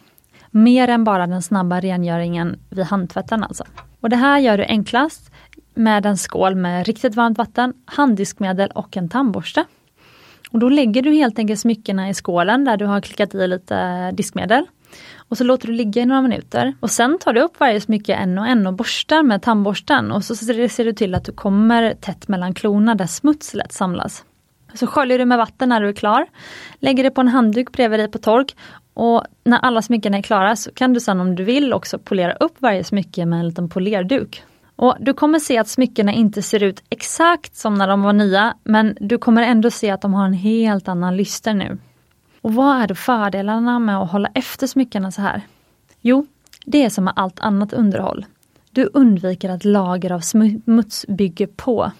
Mer 0.50 0.88
än 0.88 1.04
bara 1.04 1.26
den 1.26 1.42
snabba 1.42 1.80
rengöringen 1.80 2.58
vid 2.70 2.84
handtvätten 2.84 3.44
alltså. 3.44 3.64
Och 4.00 4.10
det 4.10 4.16
här 4.16 4.38
gör 4.38 4.58
du 4.58 4.64
enklast 4.64 5.30
med 5.74 6.06
en 6.06 6.16
skål 6.16 6.54
med 6.54 6.86
riktigt 6.86 7.14
varmt 7.14 7.38
vatten, 7.38 7.74
handdiskmedel 7.84 8.70
och 8.70 8.96
en 8.96 9.08
tandborste. 9.08 9.64
Och 10.50 10.58
då 10.58 10.68
lägger 10.68 11.02
du 11.02 11.12
helt 11.12 11.38
enkelt 11.38 11.60
smyckena 11.60 12.08
i 12.08 12.14
skålen 12.14 12.64
där 12.64 12.76
du 12.76 12.86
har 12.86 13.00
klickat 13.00 13.34
i 13.34 13.46
lite 13.46 14.10
diskmedel. 14.10 14.66
Och 15.28 15.38
så 15.38 15.44
låter 15.44 15.66
du 15.66 15.72
ligga 15.72 16.02
i 16.02 16.06
några 16.06 16.22
minuter 16.22 16.74
och 16.80 16.90
sen 16.90 17.18
tar 17.18 17.32
du 17.32 17.40
upp 17.40 17.60
varje 17.60 17.80
smycke 17.80 18.14
en 18.14 18.38
och 18.38 18.46
en 18.46 18.66
och 18.66 18.74
borstar 18.74 19.22
med 19.22 19.42
tandborsten 19.42 20.12
och 20.12 20.24
så 20.24 20.34
ser 20.34 20.84
du 20.84 20.92
till 20.92 21.14
att 21.14 21.24
du 21.24 21.32
kommer 21.32 21.94
tätt 21.94 22.28
mellan 22.28 22.54
klorna 22.54 22.94
där 22.94 23.06
smuts 23.06 23.54
lätt 23.54 23.72
samlas. 23.72 24.24
Så 24.74 24.86
sköljer 24.86 25.18
du 25.18 25.24
med 25.24 25.38
vatten 25.38 25.68
när 25.68 25.80
du 25.80 25.88
är 25.88 25.92
klar, 25.92 26.26
lägger 26.78 27.04
det 27.04 27.10
på 27.10 27.20
en 27.20 27.28
handduk 27.28 27.72
bredvid 27.72 28.00
dig 28.00 28.10
på 28.10 28.18
tork 28.18 28.56
och 28.94 29.24
när 29.44 29.58
alla 29.58 29.82
smycken 29.82 30.14
är 30.14 30.22
klara 30.22 30.56
så 30.56 30.70
kan 30.72 30.92
du 30.92 31.00
sen 31.00 31.20
om 31.20 31.34
du 31.34 31.44
vill 31.44 31.72
också 31.72 31.98
polera 31.98 32.32
upp 32.32 32.56
varje 32.58 32.84
smycke 32.84 33.26
med 33.26 33.38
en 33.38 33.48
liten 33.48 33.68
polerduk. 33.68 34.42
Och 34.76 34.96
Du 35.00 35.14
kommer 35.14 35.38
se 35.38 35.58
att 35.58 35.68
smyckena 35.68 36.12
inte 36.12 36.42
ser 36.42 36.62
ut 36.62 36.82
exakt 36.90 37.56
som 37.56 37.74
när 37.74 37.88
de 37.88 38.02
var 38.02 38.12
nya 38.12 38.54
men 38.64 38.96
du 39.00 39.18
kommer 39.18 39.42
ändå 39.42 39.70
se 39.70 39.90
att 39.90 40.02
de 40.02 40.14
har 40.14 40.26
en 40.26 40.32
helt 40.32 40.88
annan 40.88 41.16
lyster 41.16 41.54
nu. 41.54 41.78
Och 42.48 42.54
vad 42.54 42.82
är 42.82 42.86
då 42.86 42.94
fördelarna 42.94 43.78
med 43.78 43.98
att 43.98 44.10
hålla 44.10 44.28
efter 44.34 44.66
smyckena 44.66 45.10
så 45.10 45.22
här? 45.22 45.42
Jo, 46.00 46.26
det 46.64 46.84
är 46.84 46.90
som 46.90 47.04
med 47.04 47.12
allt 47.16 47.40
annat 47.40 47.72
underhåll. 47.72 48.26
Du 48.70 48.90
undviker 48.94 49.50
att 49.50 49.64
lager 49.64 50.12
av 50.12 50.20
smuts 50.20 51.06
bygger 51.08 51.46
på. 51.46 51.92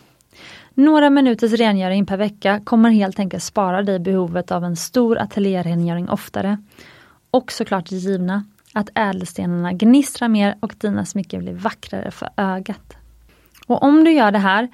Några 0.74 1.10
minuters 1.10 1.52
rengöring 1.52 2.06
per 2.06 2.16
vecka 2.16 2.60
kommer 2.64 2.90
helt 2.90 3.18
enkelt 3.18 3.42
spara 3.42 3.82
dig 3.82 3.98
behovet 3.98 4.50
av 4.50 4.64
en 4.64 4.76
stor 4.76 5.18
ateljérengöring 5.18 6.08
oftare. 6.08 6.58
Och 7.30 7.52
såklart 7.52 7.92
givna 7.92 8.44
att 8.72 8.90
ädelstenarna 8.94 9.72
gnistrar 9.72 10.28
mer 10.28 10.56
och 10.60 10.74
dina 10.78 11.04
smycken 11.04 11.40
blir 11.40 11.54
vackrare 11.54 12.10
för 12.10 12.28
ögat. 12.36 12.96
Och 13.66 13.82
om 13.82 14.04
du 14.04 14.12
gör 14.12 14.32
det 14.32 14.38
här 14.38 14.68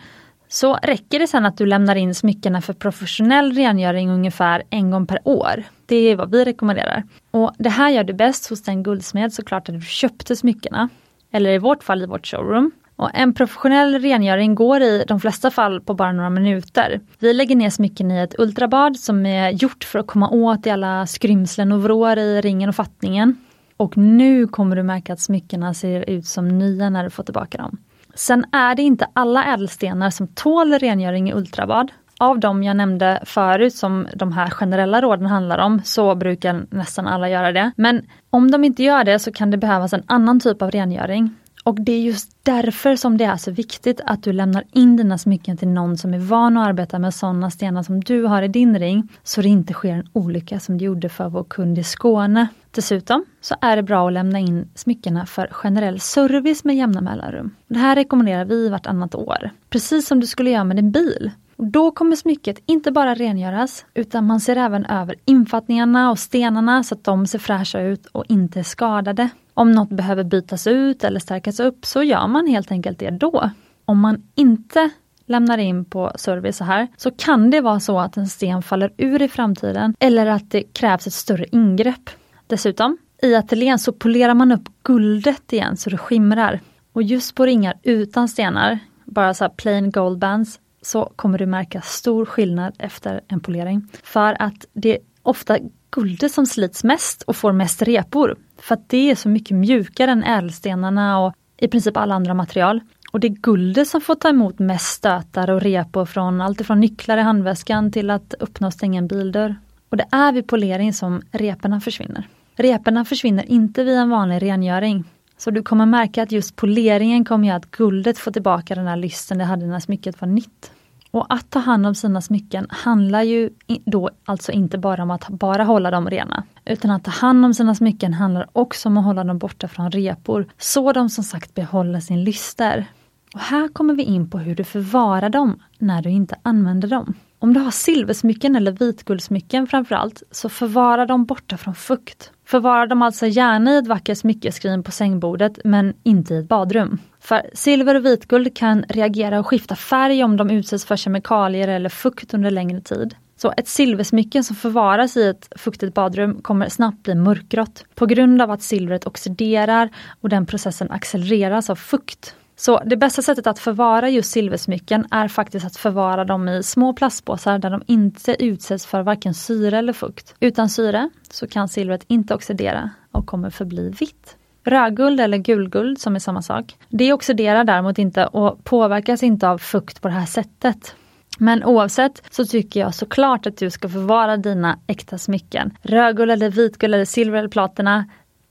så 0.55 0.79
räcker 0.83 1.19
det 1.19 1.27
sen 1.27 1.47
att 1.47 1.57
du 1.57 1.67
lämnar 1.67 1.97
in 1.97 2.15
smyckena 2.15 2.61
för 2.61 2.73
professionell 2.73 3.53
rengöring 3.53 4.11
ungefär 4.11 4.63
en 4.71 4.91
gång 4.91 5.07
per 5.07 5.19
år. 5.25 5.63
Det 5.87 5.97
är 5.97 6.17
vad 6.17 6.31
vi 6.31 6.45
rekommenderar. 6.45 7.03
Och 7.31 7.53
Det 7.59 7.69
här 7.69 7.91
gör 7.91 8.05
du 8.05 8.13
bäst 8.13 8.51
hos 8.51 8.63
den 8.63 8.83
guldsmed 8.83 9.33
såklart 9.33 9.67
där 9.67 9.73
du 9.73 9.81
köpte 9.81 10.37
smyckena. 10.37 10.89
Eller 11.33 11.51
i 11.51 11.59
vårt 11.59 11.85
fall 11.85 12.03
i 12.03 12.07
vårt 12.07 12.27
showroom. 12.27 12.71
Och 12.97 13.11
en 13.15 13.35
professionell 13.35 14.01
rengöring 14.01 14.55
går 14.55 14.83
i 14.83 15.05
de 15.09 15.21
flesta 15.21 15.51
fall 15.51 15.81
på 15.81 15.95
bara 15.95 16.13
några 16.13 16.31
minuter. 16.31 17.01
Vi 17.19 17.33
lägger 17.33 17.57
ner 17.57 17.71
smycken 17.71 18.11
i 18.11 18.19
ett 18.19 18.35
ultrabad 18.39 18.97
som 18.97 19.27
är 19.27 19.51
gjort 19.51 19.85
för 19.85 19.99
att 19.99 20.07
komma 20.07 20.31
åt 20.31 20.67
i 20.67 20.71
alla 20.71 21.07
skrymslen 21.07 21.73
och 21.73 21.83
vrår 21.83 22.19
i 22.19 22.41
ringen 22.41 22.69
och 22.69 22.77
fattningen. 22.77 23.37
Och 23.77 23.97
nu 23.97 24.47
kommer 24.47 24.77
du 24.77 24.83
märka 24.83 25.13
att 25.13 25.21
smyckena 25.21 25.75
ser 25.75 26.11
ut 26.11 26.27
som 26.27 26.59
nya 26.59 26.91
när 26.91 27.05
du 27.05 27.11
får 27.11 27.23
tillbaka 27.23 27.59
dem. 27.59 27.79
Sen 28.15 28.45
är 28.53 28.75
det 28.75 28.83
inte 28.83 29.07
alla 29.13 29.45
ädelstenar 29.45 30.11
som 30.11 30.27
tål 30.27 30.73
rengöring 30.73 31.31
i 31.31 31.35
ultrabad. 31.35 31.93
Av 32.19 32.41
de 32.41 32.63
jag 32.63 32.77
nämnde 32.77 33.23
förut 33.25 33.75
som 33.75 34.07
de 34.15 34.33
här 34.33 34.51
generella 34.51 35.01
råden 35.01 35.27
handlar 35.27 35.59
om 35.59 35.81
så 35.85 36.15
brukar 36.15 36.67
nästan 36.71 37.07
alla 37.07 37.29
göra 37.29 37.53
det. 37.53 37.71
Men 37.77 38.07
om 38.31 38.51
de 38.51 38.65
inte 38.65 38.83
gör 38.83 39.05
det 39.05 39.19
så 39.19 39.33
kan 39.33 39.51
det 39.51 39.57
behövas 39.57 39.93
en 39.93 40.03
annan 40.07 40.41
typ 40.41 40.63
av 40.63 40.71
rengöring. 40.71 41.35
Och 41.65 41.81
det 41.81 41.93
är 41.93 42.01
just 42.01 42.31
därför 42.43 42.97
som 42.97 43.17
det 43.17 43.25
är 43.25 43.37
så 43.37 43.51
viktigt 43.51 44.01
att 44.07 44.23
du 44.23 44.33
lämnar 44.33 44.65
in 44.73 44.97
dina 44.97 45.19
smycken 45.19 45.57
till 45.57 45.69
någon 45.69 45.99
som 45.99 46.15
är 46.15 46.19
van 46.19 46.57
att 46.57 46.69
arbeta 46.69 46.99
med 46.99 47.15
sådana 47.15 47.51
stenar 47.51 47.83
som 47.83 48.01
du 48.01 48.25
har 48.25 48.43
i 48.43 48.49
din 48.49 48.79
ring, 48.79 49.09
så 49.23 49.43
det 49.43 49.49
inte 49.49 49.73
sker 49.73 49.93
en 49.93 50.09
olycka 50.13 50.61
som 50.61 50.79
det 50.79 50.85
gjorde 50.85 51.09
för 51.09 51.29
vår 51.29 51.45
kund 51.45 51.79
i 51.79 51.83
Skåne. 51.83 52.49
Dessutom 52.71 53.25
så 53.41 53.55
är 53.61 53.77
det 53.77 53.83
bra 53.83 54.07
att 54.07 54.13
lämna 54.13 54.39
in 54.39 54.69
smyckena 54.75 55.27
för 55.27 55.49
generell 55.53 56.01
service 56.01 56.65
med 56.65 56.77
jämna 56.77 57.01
mellanrum. 57.01 57.55
Det 57.69 57.79
här 57.79 57.97
rekommenderar 57.97 58.45
vi 58.45 58.69
vartannat 58.69 59.15
år, 59.15 59.51
precis 59.71 60.07
som 60.07 60.21
du 60.21 60.27
skulle 60.27 60.51
göra 60.51 60.65
med 60.65 60.77
din 60.77 60.91
bil. 60.91 61.31
Och 61.57 61.67
då 61.67 61.91
kommer 61.91 62.17
smycket 62.17 62.59
inte 62.67 62.93
bara 62.93 63.15
rengöras, 63.15 63.85
utan 63.95 64.27
man 64.27 64.41
ser 64.41 64.57
även 64.57 64.85
över 64.85 65.17
infattningarna 65.25 66.11
och 66.11 66.19
stenarna 66.19 66.85
så 66.85 66.95
att 66.95 67.05
de 67.05 67.27
ser 67.27 67.39
fräscha 67.39 67.81
ut 67.81 68.07
och 68.07 68.25
inte 68.29 68.59
är 68.59 68.65
skadade. 68.65 69.29
Om 69.55 69.73
något 69.73 69.89
behöver 69.89 70.25
bytas 70.25 70.67
ut 70.67 71.05
eller 71.05 71.21
stärkas 71.21 71.61
upp 71.61 71.87
så 71.87 72.03
gör 72.03 72.27
man 72.27 72.47
helt 72.47 72.71
enkelt 72.71 72.99
det 72.99 73.11
då. 73.11 73.51
Om 73.85 74.01
man 74.01 74.23
inte 74.35 74.91
lämnar 75.27 75.59
in 75.59 75.85
på 75.85 76.13
service 76.17 76.57
så 76.57 76.65
här, 76.65 76.89
så 76.97 77.11
kan 77.11 77.51
det 77.51 77.61
vara 77.61 77.81
så 77.81 77.99
att 77.99 78.17
en 78.17 78.27
sten 78.27 78.63
faller 78.63 78.93
ur 78.97 79.23
i 79.23 79.29
framtiden 79.29 79.95
eller 80.01 80.27
att 80.27 80.51
det 80.51 80.63
krävs 80.63 81.07
ett 81.07 81.13
större 81.13 81.47
ingrepp. 81.53 82.11
Dessutom, 82.47 82.99
i 83.23 83.35
ateljén 83.35 83.79
så 83.79 83.93
polerar 83.93 84.35
man 84.35 84.53
upp 84.53 84.69
guldet 84.83 85.53
igen 85.53 85.77
så 85.77 85.91
det 85.91 85.99
skimrar. 85.99 86.61
Och 86.93 87.03
just 87.03 87.35
på 87.35 87.47
ringar 87.47 87.75
utan 87.83 88.29
stenar, 88.29 88.79
bara 89.05 89.35
så 89.35 89.49
plain 89.49 89.91
gold 89.91 90.19
bands, 90.19 90.61
så 90.83 91.13
kommer 91.17 91.39
du 91.39 91.47
märka 91.47 91.81
stor 91.81 92.25
skillnad 92.25 92.75
efter 92.79 93.21
en 93.29 93.41
polering. 93.41 93.89
För 94.03 94.43
att 94.43 94.67
det 94.73 94.97
är 94.97 94.99
ofta 95.23 95.59
guldet 95.91 96.33
som 96.33 96.47
slits 96.47 96.85
mest 96.85 97.23
och 97.23 97.37
får 97.37 97.53
mest 97.53 97.83
repor. 97.83 98.37
För 98.65 98.75
att 98.75 98.89
det 98.89 99.11
är 99.11 99.15
så 99.15 99.29
mycket 99.29 99.57
mjukare 99.57 100.11
än 100.11 100.25
ädelstenarna 100.25 101.19
och 101.19 101.35
i 101.57 101.69
princip 101.69 101.97
alla 101.97 102.15
andra 102.15 102.35
material. 102.35 102.81
Och 103.13 103.21
det 103.21 103.27
är 103.27 103.31
guldet 103.31 103.89
som 103.89 104.01
får 104.01 104.15
ta 104.15 104.29
emot 104.29 104.59
mest 104.59 104.87
stötar 104.87 105.51
och 105.51 105.61
repor 105.61 106.05
från 106.05 106.41
allt 106.41 106.61
ifrån 106.61 106.81
nycklar 106.81 107.19
i 107.19 107.21
handväskan 107.21 107.93
till 107.93 108.11
att 108.11 108.35
öppna 108.41 108.67
och 108.67 108.73
stänga 108.73 108.99
en 108.99 109.07
bildörr. 109.07 109.57
Och 109.89 109.97
det 109.97 110.07
är 110.11 110.33
vid 110.33 110.47
polering 110.47 110.93
som 110.93 111.23
reporna 111.31 111.81
försvinner. 111.81 112.29
Reporna 112.57 113.05
försvinner 113.05 113.51
inte 113.51 113.85
vid 113.85 113.97
en 113.99 114.11
vanlig 114.11 114.43
rengöring. 114.43 115.05
Så 115.37 115.51
du 115.51 115.63
kommer 115.63 115.87
märka 115.87 116.23
att 116.23 116.33
just 116.33 116.57
poleringen 116.57 117.25
kommer 117.25 117.49
göra 117.49 117.57
att 117.57 117.71
guldet 117.71 118.19
får 118.19 118.31
tillbaka 118.31 118.75
den 118.75 118.87
här 118.87 118.97
lysten 118.97 119.39
det 119.39 119.45
hade 119.45 119.67
när 119.67 119.81
smycket 119.81 120.21
var 120.21 120.29
nytt. 120.29 120.73
Och 121.15 121.27
att 121.29 121.51
ta 121.51 121.59
hand 121.59 121.87
om 121.87 121.95
sina 121.95 122.21
smycken 122.21 122.67
handlar 122.71 123.23
ju 123.23 123.51
då 123.85 124.11
alltså 124.25 124.53
inte 124.53 124.79
bara 124.79 125.03
om 125.03 125.11
att 125.11 125.29
bara 125.29 125.65
hålla 125.65 125.91
dem 125.91 126.11
rena. 126.11 126.45
Utan 126.65 126.91
att 126.91 127.05
ta 127.05 127.11
hand 127.11 127.45
om 127.45 127.55
sina 127.55 127.75
smycken 127.75 128.15
handlar 128.15 128.49
också 128.53 128.89
om 128.89 128.97
att 128.97 129.05
hålla 129.05 129.25
dem 129.25 129.39
borta 129.39 129.69
från 129.69 129.91
repor, 129.91 130.47
så 130.59 130.93
de 130.93 131.11
som 131.11 131.25
sagt 131.25 131.55
behåller 131.55 132.01
sin 132.01 132.25
lyster. 132.25 132.87
Och 133.35 133.41
här 133.41 133.69
kommer 133.69 133.95
vi 133.95 134.03
in 134.03 134.31
på 134.31 134.39
hur 134.39 134.55
du 134.55 134.65
förvarar 134.65 135.29
dem 135.29 135.63
när 135.79 136.03
du 136.03 136.11
inte 136.11 136.37
använder 136.43 136.89
dem. 136.89 137.15
Om 137.39 137.55
du 137.55 137.61
har 137.61 137.71
silversmycken 137.71 138.57
eller 138.57 138.73
vitguldsmycken 138.73 139.67
framförallt, 139.67 140.23
så 140.31 140.49
förvara 140.49 141.07
dem 141.07 141.25
borta 141.25 141.57
från 141.57 141.75
fukt. 141.75 142.31
Förvara 142.47 142.87
dem 142.87 143.03
alltså 143.03 143.27
gärna 143.27 143.73
i 143.73 143.79
ett 143.79 143.87
vackert 143.87 144.19
smyckeskrin 144.19 144.83
på 144.83 144.91
sängbordet, 144.91 145.59
men 145.65 145.95
inte 146.03 146.35
i 146.35 146.39
ett 146.39 146.49
badrum. 146.49 146.99
För 147.21 147.43
silver 147.55 147.95
och 147.95 148.05
vitguld 148.05 148.57
kan 148.57 148.85
reagera 148.89 149.39
och 149.39 149.47
skifta 149.47 149.77
färg 149.77 150.25
om 150.25 150.37
de 150.37 150.51
utsätts 150.51 150.85
för 150.85 150.97
kemikalier 150.97 151.69
eller 151.69 151.89
fukt 151.89 152.35
under 152.35 152.51
längre 152.51 152.81
tid. 152.81 153.15
Så 153.37 153.53
ett 153.57 153.69
silversmycke 153.69 154.43
som 154.43 154.57
förvaras 154.57 155.17
i 155.17 155.29
ett 155.29 155.49
fuktigt 155.57 155.95
badrum 155.95 156.43
kommer 156.43 156.69
snabbt 156.69 157.03
bli 157.03 157.15
mörkgrått 157.15 157.85
på 157.95 158.07
grund 158.07 158.43
av 158.43 158.51
att 158.51 158.63
silvret 158.63 159.07
oxiderar 159.07 159.91
och 160.21 160.29
den 160.29 160.47
processen 160.47 160.91
accelereras 160.91 161.71
av 161.71 161.77
fukt. 161.77 162.35
Så 162.57 162.83
det 162.87 162.97
bästa 162.97 163.23
sättet 163.23 163.47
att 163.47 163.59
förvara 163.59 164.09
just 164.09 164.31
silversmycken 164.31 165.07
är 165.11 165.29
faktiskt 165.29 165.67
att 165.67 165.77
förvara 165.77 166.25
dem 166.25 166.49
i 166.49 166.63
små 166.63 166.93
plastpåsar 166.93 167.59
där 167.59 167.71
de 167.71 167.83
inte 167.87 168.45
utsätts 168.45 168.87
för 168.87 169.03
varken 169.03 169.35
syre 169.35 169.79
eller 169.79 169.93
fukt. 169.93 170.35
Utan 170.41 170.69
syre 170.69 171.11
så 171.31 171.47
kan 171.47 171.69
silvret 171.69 172.05
inte 172.09 172.35
oxidera 172.35 172.91
och 173.13 173.27
kommer 173.27 173.51
förbli 173.51 173.89
vitt. 173.89 174.37
Rödguld 174.65 175.21
eller 175.21 175.39
gulguld 175.39 176.01
som 176.01 176.15
är 176.15 176.19
samma 176.19 176.43
sak. 176.43 176.77
Det 176.89 177.13
oxiderar 177.13 177.65
däremot 177.65 177.99
inte 177.99 178.27
och 178.27 178.65
påverkas 178.65 179.23
inte 179.23 179.49
av 179.49 179.59
fukt 179.59 180.01
på 180.03 180.09
det 180.09 180.15
här 180.15 180.27
sättet. 180.27 180.95
Men 181.39 181.65
oavsett 181.65 182.23
så 182.31 182.45
tycker 182.45 182.81
jag 182.81 182.95
såklart 182.95 183.47
att 183.47 183.57
du 183.57 183.71
ska 183.71 183.89
förvara 183.89 184.37
dina 184.37 184.79
äkta 184.87 185.19
smycken. 185.19 185.77
Rödguld 185.83 186.31
eller 186.31 186.51
vitguld 186.51 186.95
eller 186.95 187.05
silver 187.05 187.39
eller 187.39 187.49
platina 187.49 188.05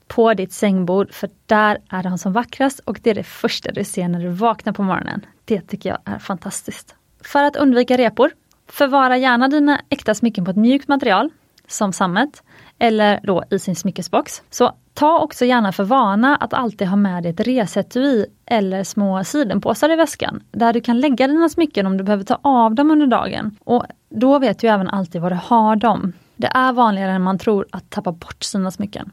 på 0.08 0.34
ditt 0.34 0.52
sängbord 0.52 1.12
för 1.12 1.30
där 1.46 1.78
är 1.90 2.02
de 2.02 2.18
som 2.18 2.32
vackrast 2.32 2.78
och 2.78 3.00
det 3.02 3.10
är 3.10 3.14
det 3.14 3.24
första 3.24 3.72
du 3.72 3.84
ser 3.84 4.08
när 4.08 4.20
du 4.20 4.28
vaknar 4.28 4.72
på 4.72 4.82
morgonen. 4.82 5.26
Det 5.44 5.60
tycker 5.60 5.88
jag 5.88 5.98
är 6.04 6.18
fantastiskt. 6.18 6.94
För 7.24 7.44
att 7.44 7.56
undvika 7.56 7.96
repor, 7.96 8.30
förvara 8.68 9.16
gärna 9.16 9.48
dina 9.48 9.80
äkta 9.88 10.14
smycken 10.14 10.44
på 10.44 10.50
ett 10.50 10.56
mjukt 10.56 10.88
material 10.88 11.30
som 11.68 11.92
sammet 11.92 12.42
eller 12.78 13.20
då 13.22 13.44
i 13.50 13.58
sin 13.58 13.76
smyckesbox. 13.76 14.42
Så 14.50 14.72
ta 14.94 15.18
också 15.18 15.44
gärna 15.44 15.72
för 15.72 15.84
vana 15.84 16.36
att 16.36 16.54
alltid 16.54 16.88
ha 16.88 16.96
med 16.96 17.22
dig 17.22 17.32
ett 17.32 17.40
resetui 17.40 18.26
eller 18.46 18.84
små 18.84 19.24
sidenpåsar 19.24 19.92
i 19.92 19.96
väskan 19.96 20.42
där 20.52 20.72
du 20.72 20.80
kan 20.80 21.00
lägga 21.00 21.26
dina 21.26 21.48
smycken 21.48 21.86
om 21.86 21.96
du 21.96 22.04
behöver 22.04 22.24
ta 22.24 22.38
av 22.42 22.74
dem 22.74 22.90
under 22.90 23.06
dagen. 23.06 23.56
Och 23.64 23.84
då 24.08 24.38
vet 24.38 24.58
du 24.58 24.68
även 24.68 24.88
alltid 24.88 25.20
var 25.20 25.30
du 25.30 25.36
har 25.36 25.76
dem. 25.76 26.12
Det 26.36 26.46
är 26.46 26.72
vanligare 26.72 27.12
än 27.12 27.22
man 27.22 27.38
tror 27.38 27.66
att 27.70 27.90
tappa 27.90 28.12
bort 28.12 28.42
sina 28.42 28.70
smycken. 28.70 29.10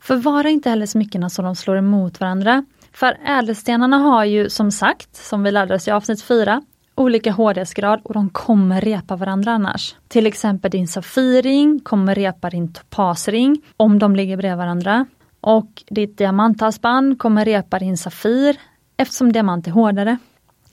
Förvara 0.00 0.48
inte 0.48 0.70
heller 0.70 0.86
smyckena 0.86 1.30
så 1.30 1.42
de 1.42 1.56
slår 1.56 1.76
emot 1.76 2.20
varandra. 2.20 2.64
För 2.92 3.16
ädelstenarna 3.26 3.98
har 3.98 4.24
ju 4.24 4.50
som 4.50 4.70
sagt, 4.70 5.16
som 5.16 5.42
vi 5.42 5.50
lärde 5.50 5.74
oss 5.74 5.88
i 5.88 5.90
avsnitt 5.90 6.22
4, 6.22 6.62
olika 6.94 7.32
hårdhetsgrad 7.32 8.00
och 8.04 8.14
de 8.14 8.30
kommer 8.30 8.80
repa 8.80 9.16
varandra 9.16 9.52
annars. 9.52 9.94
Till 10.08 10.26
exempel 10.26 10.70
din 10.70 10.88
Safirring 10.88 11.80
kommer 11.80 12.14
repa 12.14 12.50
din 12.50 12.72
topasring 12.72 13.62
om 13.76 13.98
de 13.98 14.16
ligger 14.16 14.36
bredvid 14.36 14.58
varandra. 14.58 15.06
Och 15.40 15.82
ditt 15.90 16.18
diamanthalsband 16.18 17.18
kommer 17.18 17.44
repa 17.44 17.78
din 17.78 17.96
Safir 17.96 18.56
eftersom 18.96 19.32
diamant 19.32 19.66
är 19.66 19.70
hårdare. 19.70 20.18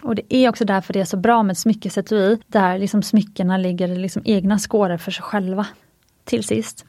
Och 0.04 0.16
det 0.16 0.36
är 0.36 0.50
också 0.50 0.66
därför 0.66 0.94
det 0.94 1.00
är 1.00 1.06
så 1.06 1.18
bra 1.18 1.44
med 1.44 1.52
ett 1.52 1.58
smyckesetui 1.58 2.38
där 2.48 2.80
liksom 2.80 3.04
smyckena 3.04 3.58
ligger 3.58 3.88
liksom 3.88 4.22
egna 4.26 4.60
skårar 4.60 4.98
för 4.98 5.12
sig 5.12 5.24
själva. 5.24 5.68
Till 6.24 6.44
sist, 6.44 6.86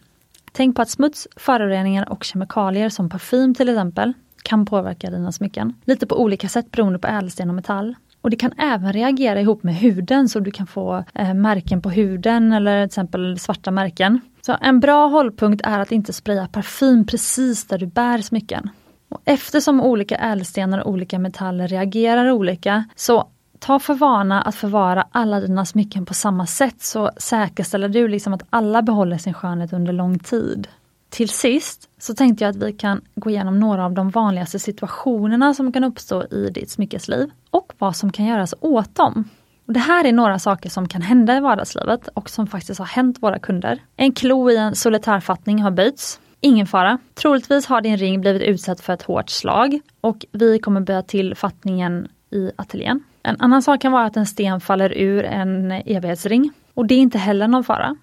tänk 0.57 0.77
på 0.77 0.83
att 0.83 0.91
smuts, 0.91 1.29
föroreningar 1.37 2.13
och 2.13 2.25
kemikalier 2.25 2.89
som 2.89 3.09
parfym 3.09 3.55
till 3.55 3.69
exempel 3.69 4.13
kan 4.43 4.67
påverka 4.67 5.11
dina 5.11 5.33
smycken. 5.33 5.75
Lite 5.85 6.07
på 6.07 6.21
olika 6.21 6.49
sätt 6.49 6.71
beroende 6.71 6.99
på 6.99 7.09
ädelsten 7.09 7.49
och 7.49 7.55
metall. 7.55 7.95
Och 8.21 8.31
det 8.31 8.37
kan 8.37 8.53
även 8.59 8.93
reagera 8.93 9.41
ihop 9.41 9.63
med 9.63 9.75
huden 9.75 10.29
så 10.29 10.41
du 10.41 10.51
kan 10.51 10.67
få 10.67 11.05
eh, 11.15 11.35
märken 11.35 11.83
på 11.83 11.91
huden 11.91 12.53
eller 12.53 12.83
till 12.83 12.87
exempel 12.87 13.39
svarta 13.39 13.71
märken. 13.71 14.21
Så 14.41 14.57
en 14.61 14.81
bra 14.81 15.07
hållpunkt 15.07 15.67
är 15.67 15.79
att 15.79 15.93
inte 15.93 16.13
spraya 16.13 16.49
parfym 16.49 17.07
precis 17.07 17.67
där 17.67 17.79
du 17.79 17.87
bär 17.87 18.19
smycken. 18.19 18.71
Och 19.09 19.21
eftersom 19.25 19.81
olika 19.81 20.17
ädelstenar 20.17 20.79
och 20.79 20.91
olika 20.91 21.19
metaller 21.19 21.69
reagerar 21.69 22.31
olika 22.31 22.85
så 22.97 23.29
ta 23.59 23.79
för 23.79 23.95
vana 23.95 24.43
att 24.43 24.55
förvara 24.55 25.07
alla 25.13 25.41
dina 25.41 25.65
smycken 25.65 26.07
på 26.07 26.15
samma 26.15 26.47
sätt 26.47 26.83
så 26.83 27.11
säkerställer 27.17 27.89
du 27.89 28.09
liksom 28.09 28.35
att 28.35 28.43
alla 28.51 28.83
behåller 28.83 29.19
sin 29.19 29.35
skönhet 29.35 29.73
under 29.73 29.93
lång 29.93 30.19
tid. 30.19 30.69
Till 31.09 31.29
sist 31.29 31.89
så 31.99 32.15
tänkte 32.15 32.45
jag 32.45 32.51
att 32.51 32.63
vi 32.63 32.73
kan 32.73 33.01
gå 33.15 33.31
igenom 33.31 33.61
några 33.61 33.85
av 33.85 33.93
de 33.93 34.11
vanligaste 34.11 34.59
situationerna 34.59 35.55
som 35.55 35.73
kan 35.73 35.85
uppstå 35.85 36.25
i 36.25 36.51
ditt 36.51 36.71
smyckesliv 36.71 37.31
och 37.51 37.73
vad 37.79 37.97
som 37.97 38.13
kan 38.13 38.27
göras 38.27 38.55
åt 38.61 38.95
dem. 38.95 39.29
Och 39.67 39.73
det 39.73 39.81
här 39.81 40.05
är 40.05 40.13
några 40.13 40.39
saker 40.39 40.71
som 40.71 40.89
kan 40.89 41.03
hända 41.03 41.37
i 41.37 41.41
vardagslivet 41.41 42.09
och 42.09 42.31
som 42.31 42.47
faktiskt 42.47 42.79
har 42.79 42.87
hänt 42.87 43.19
våra 43.21 43.39
kunder. 43.39 43.79
En 43.97 44.13
klo 44.13 44.51
i 44.51 44.57
en 44.57 44.75
solitärfattning 44.75 45.63
har 45.63 45.71
böjts. 45.71 46.21
Ingen 46.41 46.67
fara. 46.67 46.99
Troligtvis 47.15 47.67
har 47.67 47.81
din 47.81 47.97
ring 47.97 48.21
blivit 48.21 48.43
utsatt 48.43 48.81
för 48.81 48.93
ett 48.93 49.03
hårt 49.03 49.31
slag 49.31 49.81
och 50.01 50.27
vi 50.33 50.59
kommer 50.59 50.81
böja 50.81 51.03
till 51.03 51.35
fattningen 51.35 52.09
i 52.31 52.51
ateljén. 52.57 53.05
En 53.27 53.37
annan 53.39 53.63
sak 53.63 53.81
kan 53.81 53.93
vara 53.93 54.05
att 54.05 54.17
en 54.17 54.27
sten 54.27 54.61
faller 54.61 54.93
ur 54.99 55.25
en 55.25 55.71
evighetsring. 55.71 56.53
Och 56.75 56.87
det 56.87 56.95
är 56.95 56.99
inte 56.99 57.19
heller 57.19 57.49
någon 57.49 57.65
fara. 57.65 57.97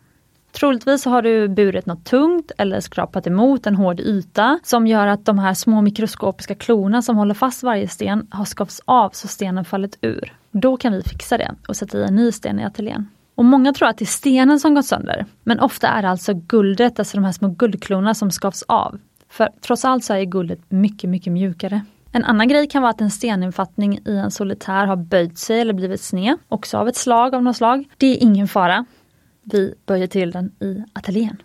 Troligtvis 0.51 1.05
har 1.05 1.21
du 1.21 1.47
burit 1.47 1.85
något 1.85 2.05
tungt 2.05 2.51
eller 2.57 2.79
skrapat 2.79 3.27
emot 3.27 3.67
en 3.67 3.75
hård 3.75 3.99
yta 3.99 4.59
som 4.63 4.87
gör 4.87 5.07
att 5.07 5.25
de 5.25 5.39
här 5.39 5.53
små 5.53 5.81
mikroskopiska 5.81 6.55
klorna 6.55 7.01
som 7.01 7.17
håller 7.17 7.33
fast 7.33 7.63
varje 7.63 7.87
sten 7.87 8.27
har 8.29 8.45
skavts 8.45 8.81
av 8.85 9.09
så 9.09 9.27
stenen 9.27 9.65
fallit 9.65 9.97
ur. 10.01 10.33
Då 10.51 10.77
kan 10.77 10.93
vi 10.93 11.03
fixa 11.03 11.37
det 11.37 11.55
och 11.67 11.75
sätta 11.75 11.97
i 11.97 12.03
en 12.03 12.15
ny 12.15 12.31
sten 12.31 12.59
i 12.59 12.63
ateljén. 12.63 13.09
Och 13.35 13.45
många 13.45 13.73
tror 13.73 13.87
att 13.87 13.97
det 13.97 14.03
är 14.03 14.05
stenen 14.05 14.59
som 14.59 14.75
gått 14.75 14.85
sönder. 14.85 15.25
Men 15.43 15.59
ofta 15.59 15.87
är 15.87 16.01
det 16.01 16.09
alltså 16.09 16.33
guldet, 16.33 16.99
alltså 16.99 17.17
de 17.17 17.23
här 17.23 17.31
små 17.31 17.47
guldklorna 17.47 18.13
som 18.13 18.31
skavs 18.31 18.63
av. 18.67 18.99
För 19.29 19.49
trots 19.61 19.85
allt 19.85 20.03
så 20.03 20.13
är 20.13 20.23
guldet 20.23 20.59
mycket, 20.69 21.09
mycket 21.09 21.33
mjukare. 21.33 21.81
En 22.15 22.25
annan 22.25 22.47
grej 22.47 22.67
kan 22.67 22.81
vara 22.81 22.89
att 22.89 23.01
en 23.01 23.11
steninfattning 23.11 23.99
i 24.05 24.17
en 24.17 24.31
solitär 24.31 24.85
har 24.85 24.95
böjt 24.95 25.37
sig 25.37 25.61
eller 25.61 25.73
blivit 25.73 26.01
sned, 26.01 26.37
också 26.47 26.77
av 26.77 26.87
ett 26.87 26.95
slag 26.95 27.35
av 27.35 27.43
något 27.43 27.57
slag. 27.57 27.89
Det 27.97 28.07
är 28.07 28.23
ingen 28.23 28.47
fara. 28.47 28.85
Vi 29.43 29.75
böjer 29.85 30.07
till 30.07 30.31
den 30.31 30.51
i 30.59 30.83
ateljén. 30.93 31.37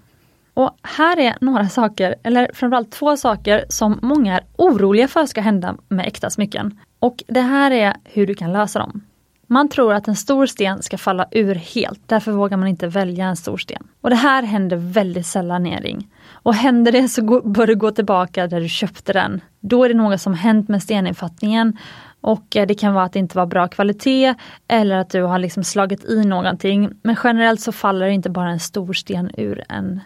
Och 0.55 0.71
här 0.83 1.19
är 1.19 1.37
några 1.41 1.69
saker, 1.69 2.15
eller 2.23 2.51
framförallt 2.55 2.91
två 2.91 3.17
saker 3.17 3.65
som 3.69 3.99
många 4.03 4.37
är 4.37 4.45
oroliga 4.57 5.09
för 5.09 5.27
ska 5.27 5.41
hända 5.41 5.77
med 5.89 6.07
äkta 6.07 6.31
smycken. 6.31 6.79
Och 6.99 7.23
det 7.27 7.41
här 7.41 7.71
är 7.71 7.97
hur 8.05 8.27
du 8.27 8.35
kan 8.35 8.53
lösa 8.53 8.79
dem. 8.79 9.03
Man 9.51 9.69
tror 9.69 9.95
att 9.95 10.09
en 10.09 10.17
stor 10.17 10.47
sten 10.47 10.83
ska 10.83 10.99
falla 10.99 11.27
ur 11.31 11.55
helt, 11.55 12.01
därför 12.07 12.33
vågar 12.33 12.57
man 12.57 12.69
inte 12.69 12.87
välja 12.87 13.25
en 13.25 13.37
stor 13.37 13.57
sten. 13.57 13.87
Och 14.01 14.11
det 14.11 14.17
här 14.17 14.43
händer 14.43 14.77
väldigt 14.77 15.27
sällan 15.27 15.67
i 15.67 15.71
en 15.71 15.83
ring. 15.83 16.09
Och 16.33 16.55
händer 16.55 16.93
det 16.93 17.09
så 17.09 17.41
bör 17.41 17.67
du 17.67 17.77
gå 17.77 17.91
tillbaka 17.91 18.47
där 18.47 18.61
du 18.61 18.69
köpte 18.69 19.13
den. 19.13 19.41
Då 19.61 19.85
är 19.85 19.89
det 19.89 19.95
något 19.95 20.21
som 20.21 20.35
hänt 20.35 20.69
med 20.69 20.83
steninfattningen 20.83 21.79
och 22.21 22.57
eh, 22.57 22.67
det 22.67 22.75
kan 22.75 22.95
vara 22.95 23.05
att 23.05 23.13
det 23.13 23.19
inte 23.19 23.37
var 23.37 23.47
bra 23.47 23.69
kvalitet 23.69 24.35
eller 24.69 24.97
att 24.97 25.11
du 25.11 25.23
har 25.23 25.39
liksom 25.39 25.65
slagit 25.65 26.05
i 26.05 26.25
någonting. 26.25 26.91
Men 27.03 27.17
generellt 27.25 27.61
så 27.61 27.73
faller 27.73 28.07
inte 28.07 28.31
bara 28.31 28.51
en 28.51 28.61
stor 28.61 28.93
sten 28.93 29.31
ur 29.37 29.65
en 29.69 30.01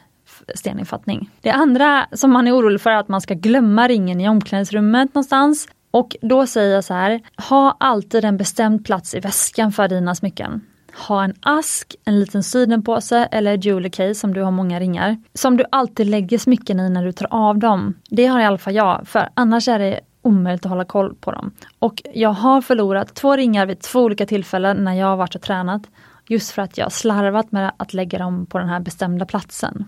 steninfattning. 0.55 1.31
Det 1.41 1.51
andra 1.51 2.07
som 2.13 2.33
man 2.33 2.47
är 2.47 2.57
orolig 2.57 2.81
för 2.81 2.91
är 2.91 2.97
att 2.97 3.09
man 3.09 3.21
ska 3.21 3.35
glömma 3.35 3.89
ringen 3.89 4.21
i 4.21 4.29
omklädningsrummet 4.29 5.15
någonstans. 5.15 5.69
Och 5.93 6.17
då 6.23 6.47
säger 6.47 6.75
jag 6.75 6.85
så 6.85 6.95
här, 6.95 7.21
ha 7.49 7.77
alltid 7.81 8.25
en 8.25 8.37
bestämd 8.37 8.85
plats 8.85 9.15
i 9.15 9.21
väskan 9.21 9.73
för 9.73 9.89
dina 9.89 10.15
smycken. 10.15 10.61
Ha 11.09 11.25
en 11.25 11.35
ask, 11.41 11.97
en 12.05 12.21
liten 12.21 12.43
sidenpåse 12.43 13.29
eller 13.33 13.59
jewelry 13.59 13.91
case 13.91 14.27
om 14.27 14.35
du 14.35 14.43
har 14.43 14.51
många 14.51 14.81
ringar. 14.81 15.17
Som 15.35 15.57
du 15.57 15.65
alltid 15.71 16.07
lägger 16.07 16.39
smycken 16.39 16.81
i 16.81 16.91
när 16.91 17.05
du 17.05 17.13
tar 17.13 17.27
av 17.31 17.59
dem. 17.59 17.95
Det 18.11 18.27
har 18.27 18.41
i 18.41 18.45
alla 18.45 18.59
fall 18.59 18.75
jag, 18.75 19.09
för 19.09 19.29
annars 19.35 19.69
är 19.69 19.79
det 19.79 20.01
omöjligt 20.23 20.65
att 20.65 20.71
hålla 20.71 20.85
koll 20.85 21.15
på 21.15 21.33
dem. 21.33 21.53
Och 21.79 22.03
jag 22.15 22.33
har 22.33 22.61
förlorat 22.61 23.15
två 23.15 23.37
ringar 23.37 23.67
vid 23.67 23.81
två 23.81 24.01
olika 24.01 24.27
tillfällen 24.27 24.85
när 24.85 24.95
jag 24.95 25.07
har 25.07 25.17
varit 25.17 25.35
och 25.35 25.43
tränat. 25.43 25.83
Just 26.29 26.51
för 26.51 26.63
att 26.63 26.79
jag 26.79 26.93
slarvat 26.93 27.53
med 27.53 27.73
att 27.77 27.95
lägga 27.95 28.19
dem 28.19 28.47
på 28.47 28.59
den 28.59 28.69
här 28.69 28.81
bestämda 28.81 29.27
platsen. 29.27 29.85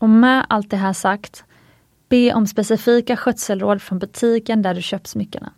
Och 0.00 0.08
med 0.08 0.46
allt 0.48 0.70
det 0.70 0.76
här 0.76 0.92
sagt, 0.92 1.44
be 2.08 2.34
om 2.34 2.46
specifika 2.46 3.16
skötselråd 3.16 3.82
från 3.82 3.98
butiken 3.98 4.62
där 4.62 4.74
du 4.74 4.82
köpt 4.82 5.06
smyckena. 5.06 5.52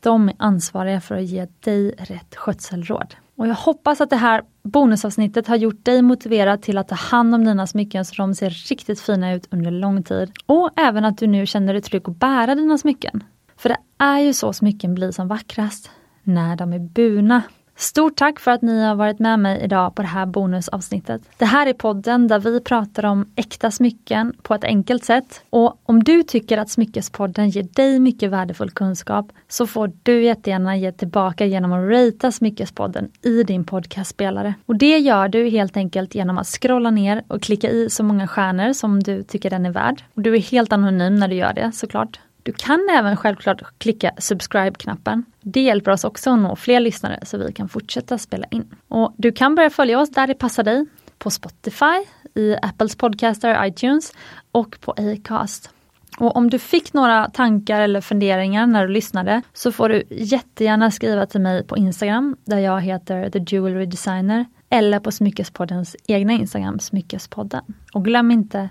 De 0.00 0.28
är 0.28 0.34
ansvariga 0.38 1.00
för 1.00 1.14
att 1.14 1.24
ge 1.24 1.46
dig 1.60 1.94
rätt 1.98 2.36
skötselråd. 2.36 3.14
Och 3.36 3.48
jag 3.48 3.54
hoppas 3.54 4.00
att 4.00 4.10
det 4.10 4.16
här 4.16 4.42
bonusavsnittet 4.62 5.46
har 5.46 5.56
gjort 5.56 5.84
dig 5.84 6.02
motiverad 6.02 6.62
till 6.62 6.78
att 6.78 6.88
ta 6.88 6.94
hand 6.94 7.34
om 7.34 7.44
dina 7.44 7.66
smycken 7.66 8.04
så 8.04 8.14
de 8.14 8.34
ser 8.34 8.50
riktigt 8.50 9.00
fina 9.00 9.34
ut 9.34 9.48
under 9.50 9.70
lång 9.70 10.02
tid. 10.02 10.32
Och 10.46 10.70
även 10.76 11.04
att 11.04 11.18
du 11.18 11.26
nu 11.26 11.46
känner 11.46 11.72
dig 11.72 11.82
trygg 11.82 12.08
att 12.08 12.16
bära 12.16 12.54
dina 12.54 12.78
smycken. 12.78 13.24
För 13.56 13.68
det 13.68 13.78
är 13.98 14.18
ju 14.18 14.32
så 14.32 14.52
smycken 14.52 14.94
blir 14.94 15.10
som 15.10 15.28
vackrast, 15.28 15.90
när 16.22 16.56
de 16.56 16.72
är 16.72 16.78
burna. 16.78 17.42
Stort 17.76 18.16
tack 18.16 18.40
för 18.40 18.50
att 18.50 18.62
ni 18.62 18.82
har 18.82 18.94
varit 18.94 19.18
med 19.18 19.38
mig 19.38 19.60
idag 19.64 19.94
på 19.94 20.02
det 20.02 20.08
här 20.08 20.26
bonusavsnittet. 20.26 21.22
Det 21.38 21.44
här 21.44 21.66
är 21.66 21.72
podden 21.72 22.28
där 22.28 22.38
vi 22.38 22.60
pratar 22.60 23.04
om 23.04 23.26
äkta 23.36 23.70
smycken 23.70 24.32
på 24.42 24.54
ett 24.54 24.64
enkelt 24.64 25.04
sätt. 25.04 25.44
Och 25.50 25.80
om 25.82 26.04
du 26.04 26.22
tycker 26.22 26.58
att 26.58 26.70
Smyckespodden 26.70 27.48
ger 27.48 27.62
dig 27.62 27.98
mycket 28.00 28.30
värdefull 28.30 28.70
kunskap 28.70 29.32
så 29.48 29.66
får 29.66 29.92
du 30.02 30.22
jättegärna 30.22 30.76
ge 30.76 30.92
tillbaka 30.92 31.46
genom 31.46 31.72
att 31.72 31.90
ratea 31.90 32.32
Smyckespodden 32.32 33.10
i 33.22 33.42
din 33.42 33.64
podcastspelare. 33.64 34.54
Och 34.66 34.76
det 34.76 34.98
gör 34.98 35.28
du 35.28 35.48
helt 35.48 35.76
enkelt 35.76 36.14
genom 36.14 36.38
att 36.38 36.46
scrolla 36.46 36.90
ner 36.90 37.22
och 37.28 37.42
klicka 37.42 37.70
i 37.70 37.90
så 37.90 38.02
många 38.02 38.28
stjärnor 38.28 38.72
som 38.72 39.02
du 39.02 39.22
tycker 39.22 39.50
den 39.50 39.66
är 39.66 39.70
värd. 39.70 40.02
Och 40.14 40.22
du 40.22 40.34
är 40.34 40.40
helt 40.40 40.72
anonym 40.72 41.16
när 41.16 41.28
du 41.28 41.34
gör 41.34 41.52
det 41.52 41.72
såklart. 41.72 42.20
Du 42.44 42.52
kan 42.52 42.88
även 42.92 43.16
självklart 43.16 43.62
klicka 43.78 44.10
subscribe-knappen. 44.18 45.24
Det 45.40 45.60
hjälper 45.60 45.90
oss 45.90 46.04
också 46.04 46.30
att 46.30 46.38
nå 46.38 46.56
fler 46.56 46.80
lyssnare 46.80 47.18
så 47.22 47.38
vi 47.38 47.52
kan 47.52 47.68
fortsätta 47.68 48.18
spela 48.18 48.46
in. 48.50 48.70
Och 48.88 49.14
Du 49.16 49.32
kan 49.32 49.54
börja 49.54 49.70
följa 49.70 50.00
oss 50.00 50.10
där 50.10 50.26
det 50.26 50.34
passar 50.34 50.62
dig. 50.62 50.86
På 51.18 51.30
Spotify, 51.30 52.04
i 52.34 52.56
Apples 52.62 52.96
podcaster, 52.96 53.66
iTunes 53.66 54.12
och 54.52 54.76
på 54.80 54.92
Acast. 54.92 55.70
Och 56.18 56.36
om 56.36 56.50
du 56.50 56.58
fick 56.58 56.92
några 56.92 57.30
tankar 57.30 57.80
eller 57.80 58.00
funderingar 58.00 58.66
när 58.66 58.86
du 58.86 58.92
lyssnade 58.92 59.42
så 59.52 59.72
får 59.72 59.88
du 59.88 60.02
jättegärna 60.10 60.90
skriva 60.90 61.26
till 61.26 61.40
mig 61.40 61.66
på 61.66 61.76
Instagram 61.76 62.36
där 62.44 62.58
jag 62.58 62.80
heter 62.80 63.30
The 63.30 63.44
Jewelry 63.46 63.86
Designer 63.86 64.46
eller 64.70 65.00
på 65.00 65.12
Smyckespoddens 65.12 65.96
egna 66.06 66.32
Instagram, 66.32 66.78
Smyckespodden. 66.78 67.64
Och 67.92 68.04
glöm 68.04 68.30
inte, 68.30 68.68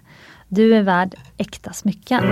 du 0.47 0.75
är 0.75 0.81
värd 0.81 1.15
äkta 1.37 1.73
smycken. 1.73 2.23